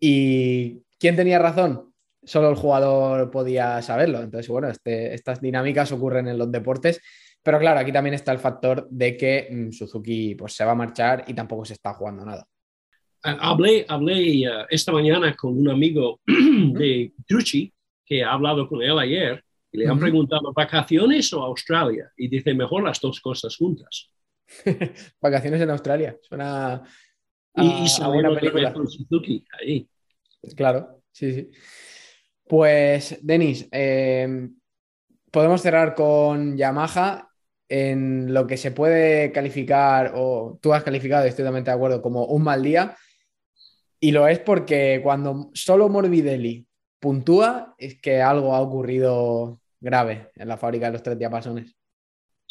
[0.00, 1.92] ¿Y quién tenía razón?
[2.22, 4.22] Solo el jugador podía saberlo.
[4.22, 7.02] Entonces, bueno, este, estas dinámicas ocurren en los deportes,
[7.42, 10.74] Pero claro, aquí también está el factor de que mm, Suzuki pues, se va a
[10.74, 12.46] marchar y tampoco se está jugando nada.
[13.22, 17.70] Hablé, hablé uh, esta mañana con un amigo de Trucci
[18.06, 22.10] que ha hablado con él ayer y le han preguntado, ¿vacaciones o Australia?
[22.16, 24.08] Y dice, mejor las dos cosas juntas.
[25.20, 26.16] Vacaciones en Australia.
[26.22, 26.82] Suena
[27.54, 28.74] y, y buena película.
[28.74, 29.88] Suzuki ahí.
[30.56, 31.50] Claro, sí, sí.
[32.48, 34.48] Pues, Denis, eh,
[35.30, 37.28] podemos cerrar con Yamaha
[37.68, 42.26] en lo que se puede calificar, o tú has calificado, estoy totalmente de acuerdo, como
[42.26, 42.96] un mal día.
[43.98, 46.66] Y lo es porque cuando solo Morbidelli
[47.00, 51.74] puntúa, es que algo ha ocurrido grave en la fábrica de los tres diapasones.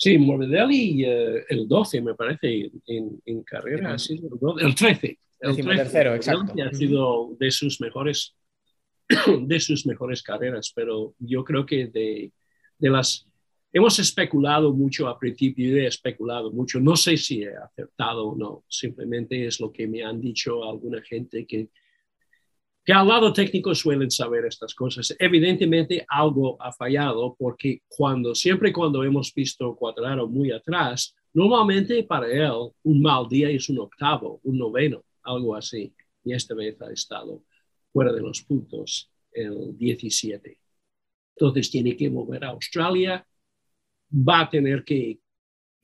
[0.03, 5.19] Sí, Morbidelli eh, el 12, me parece, en, carrera, ha sido el, 13.
[5.41, 6.53] El 13, tercero, exacto.
[6.59, 8.35] Ha sido de sus mejores
[9.45, 12.31] de sus mejores carreras, pero yo creo que de,
[12.79, 13.27] de las...
[13.71, 18.35] Hemos especulado mucho al principio, y he especulado mucho, no sé si he acertado o
[18.35, 21.69] no, simplemente es lo que me han dicho alguna gente que
[22.83, 25.15] que al lado técnico suelen saber estas cosas.
[25.19, 32.27] Evidentemente algo ha fallado porque cuando, siempre cuando hemos visto Cuadraro muy atrás, normalmente para
[32.27, 35.93] él un mal día es un octavo, un noveno, algo así.
[36.23, 37.43] Y esta vez ha estado
[37.93, 40.57] fuera de los puntos el 17.
[41.35, 43.25] Entonces tiene que mover a Australia,
[44.11, 45.19] va a tener que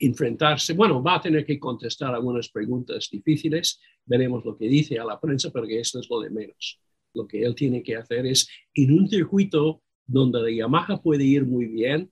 [0.00, 5.04] enfrentarse, bueno, va a tener que contestar algunas preguntas difíciles, veremos lo que dice a
[5.04, 6.80] la prensa, porque esto es lo de menos
[7.14, 11.44] lo que él tiene que hacer es, en un circuito donde la Yamaha puede ir
[11.44, 12.10] muy bien,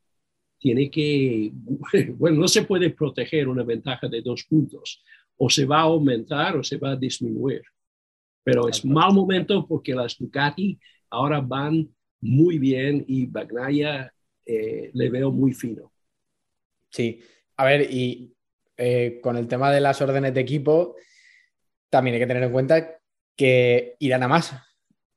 [0.59, 1.53] tiene que,
[2.17, 5.03] bueno, no se puede proteger una ventaja de dos puntos,
[5.37, 7.63] o se va a aumentar o se va a disminuir.
[8.43, 10.79] Pero es mal momento porque las Ducati
[11.11, 11.89] ahora van
[12.21, 14.13] muy bien y Bagnaia
[14.45, 15.93] eh, le veo muy fino.
[16.91, 17.21] Sí,
[17.57, 18.35] a ver, y
[18.77, 20.97] eh, con el tema de las órdenes de equipo,
[21.91, 22.99] también hay que tener en cuenta
[23.37, 24.55] que irán a más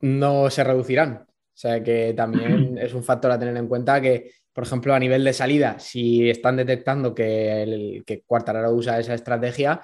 [0.01, 1.25] no se reducirán.
[1.59, 4.99] O sea que también es un factor a tener en cuenta que, por ejemplo, a
[4.99, 9.81] nivel de salida, si están detectando que, el, que Quartararo usa esa estrategia,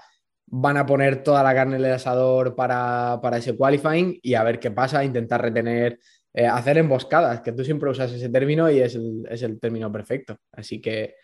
[0.48, 4.60] van a poner toda la carne en el asador para, ese qualifying y a ver
[4.60, 6.00] qué pasa, intentar retener,
[6.34, 10.38] eh, hacer emboscadas, que tú siempre usas ese término y es el, término perfecto.
[10.52, 11.16] Así que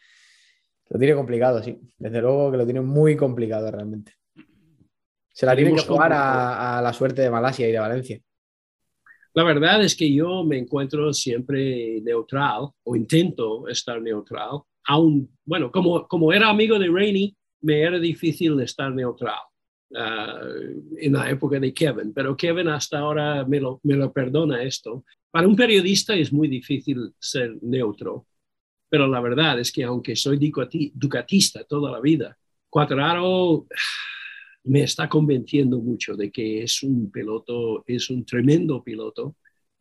[0.90, 1.80] lo tiene complicado, sí.
[1.98, 4.16] Desde luego que lo tiene muy complicado realmente.
[5.32, 8.20] Se la tiene que jugar a la suerte de Malasia y de Valencia.
[9.34, 14.62] La verdad es que yo me encuentro siempre neutral o intento estar neutral.
[15.46, 19.40] Bueno, como, como era amigo de Rainey, me era difícil estar neutral
[19.92, 24.64] uh, en la época de Kevin, pero Kevin hasta ahora me lo, me lo perdona
[24.64, 25.06] esto.
[25.30, 28.26] Para un periodista es muy difícil ser neutro,
[28.90, 30.38] pero la verdad es que aunque soy
[30.94, 32.38] ducatista toda la vida,
[32.70, 33.68] Cuatraro
[34.64, 39.36] me está convenciendo mucho de que es un piloto, es un tremendo piloto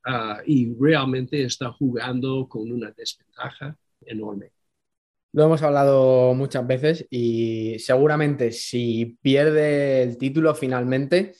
[0.05, 4.53] ah, y realmente está jugando con una desventaja enorme.
[5.33, 11.35] Lo hemos hablado muchas veces y seguramente si pierde el título finalmente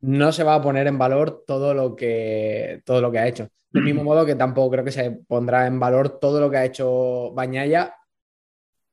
[0.00, 3.48] no se va a poner en valor todo lo que, todo lo que ha hecho.
[3.72, 6.64] Del mismo modo que tampoco creo que se pondrá en valor todo lo que ha
[6.64, 7.94] hecho Bañaya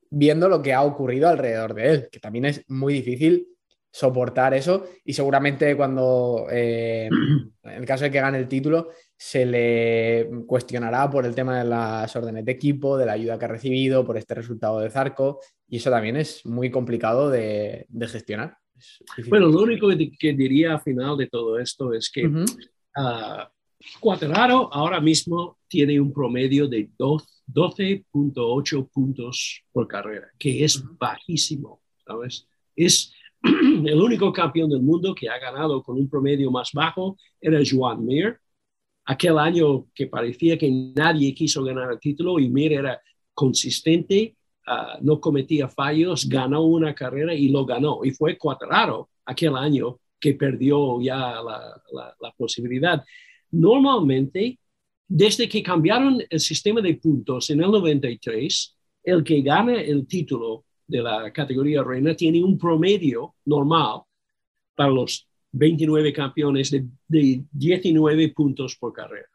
[0.10, 3.53] viendo lo que ha ocurrido alrededor de él, que también es muy difícil
[3.94, 7.08] soportar eso y seguramente cuando, eh,
[7.64, 11.66] en el caso de que gane el título, se le cuestionará por el tema de
[11.66, 15.42] las órdenes de equipo, de la ayuda que ha recibido, por este resultado de Zarco
[15.68, 18.58] y eso también es muy complicado de, gestionar.
[19.30, 19.90] Bueno, lo único
[20.20, 22.44] que, diría al final de todo esto es que uh
[24.72, 32.48] ahora mismo tiene un promedio de 12.8 puntos por carrera, que es bajísimo, ¿sabes?
[32.76, 33.14] Es
[33.88, 38.06] el único campeón del mundo que ha ganado con un promedio más bajo era Joan
[38.06, 38.40] Mir.
[39.06, 43.02] Aquel año que parecía que nadie quiso ganar el título y Mir era
[43.34, 44.36] consistente,
[44.68, 48.04] ah, no cometía fallos, ganó una carrera y lo ganó.
[48.04, 51.82] Y fue Cuatraro aquel año que perdió ya la,
[52.20, 53.04] la posibilidad.
[53.52, 54.58] Normalmente,
[55.08, 60.66] desde que cambiaron el sistema de puntos en el 93, el que gana el título
[60.88, 64.02] de la categoría reina tiene un promedio normal
[64.76, 69.30] para los 29 campeones de, 19 puntos por carrera.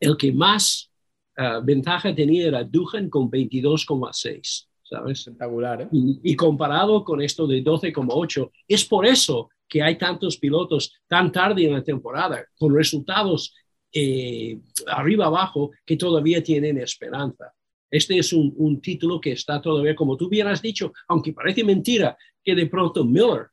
[0.00, 0.90] El que más
[1.36, 4.68] ah, ventaja tenía era Dujan con 22,6.
[4.82, 5.18] ¿Sabes?
[5.18, 5.82] Espectacular.
[5.82, 5.88] ¿eh?
[5.92, 11.66] Y, comparado con esto de 12,8, es por eso que hay tantos pilotos tan tarde
[11.66, 13.54] en la temporada, con resultados
[13.92, 17.52] eh, arriba abajo, que todavía tienen esperanza.
[17.90, 22.16] Este es un, título que está todavía, como tú bien has dicho, aunque parece mentira
[22.44, 23.48] que de pronto Miller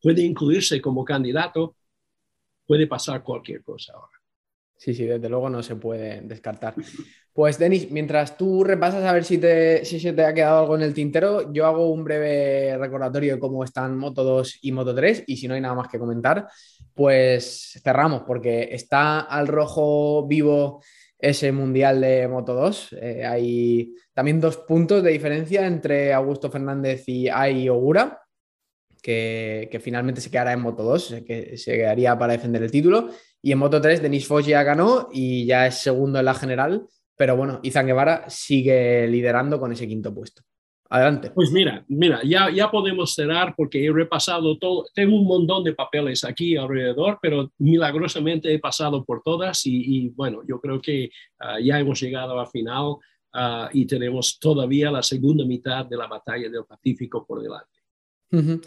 [0.00, 1.76] puede incluirse como candidato,
[2.66, 4.18] puede pasar cualquier cosa ahora.
[4.76, 6.74] Sí, sí, desde luego no se puede descartar.
[7.32, 10.74] Pues Denis, mientras tú repasas a ver si, te, si se te ha quedado algo
[10.74, 14.92] en el tintero, yo hago un breve recordatorio de cómo están Moto 2 y Moto
[14.94, 16.48] 3 y si no hay nada más que comentar,
[16.94, 20.82] pues cerramos porque está al rojo vivo
[21.22, 22.96] ese mundial de Moto 2.
[23.00, 28.20] Eh, hay también dos puntos de diferencia entre Augusto Fernández y Ai Ogura,
[29.00, 33.10] que, que, finalmente se quedará en Moto 2, que se quedaría para defender el título.
[33.40, 36.86] Y en Moto 3, Denis Foch ya ganó y ya es segundo en la general,
[37.16, 40.42] pero bueno, Izan Guevara sigue liderando con ese quinto puesto.
[40.92, 41.30] Adelante.
[41.30, 44.84] Pues mira, mira, ya, ya podemos cerrar porque he repasado todo.
[44.94, 50.42] Tengo un montón de papeles aquí alrededor, pero milagrosamente he pasado por todas y, bueno,
[50.46, 52.96] yo creo que ah, ya hemos llegado al final
[53.32, 58.60] ah, y tenemos todavía la segunda mitad de la batalla del Pacífico por delante.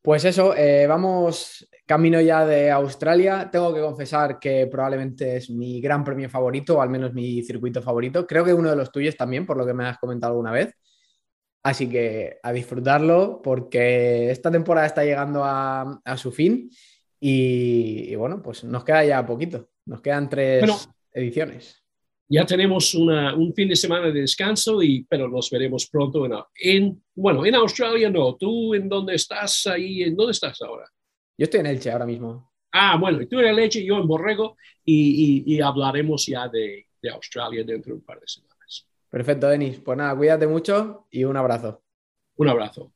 [0.00, 3.48] Pues eso, eh, vamos camino ya de Australia.
[3.50, 7.82] Tengo que confesar que probablemente es mi gran premio favorito, o al menos mi circuito
[7.82, 8.24] favorito.
[8.24, 10.76] Creo que uno de los tuyos también, por lo que me has comentado alguna vez.
[11.62, 16.70] Así que a disfrutarlo porque esta temporada está llegando a, su fin
[17.20, 19.68] y, bueno, pues nos queda ya poquito.
[19.84, 21.82] Nos quedan tres ediciones.
[22.28, 27.44] Ya tenemos un fin de semana de descanso, y, pero nos veremos pronto en, bueno,
[27.44, 28.36] en Australia no.
[28.36, 30.04] ¿Tú en dónde estás ahí?
[30.04, 30.86] ¿En dónde estás ahora?
[31.36, 32.52] Yo estoy en Elche ahora mismo.
[32.72, 37.92] Ah, bueno, tú en Elche, yo en Borrego y, hablaremos ya de, de Australia dentro
[37.92, 38.49] de un par de semanas.
[39.10, 39.80] Perfecto, Denis.
[39.80, 41.82] Pues nada, cuídate mucho y un abrazo.
[42.36, 42.92] Un abrazo.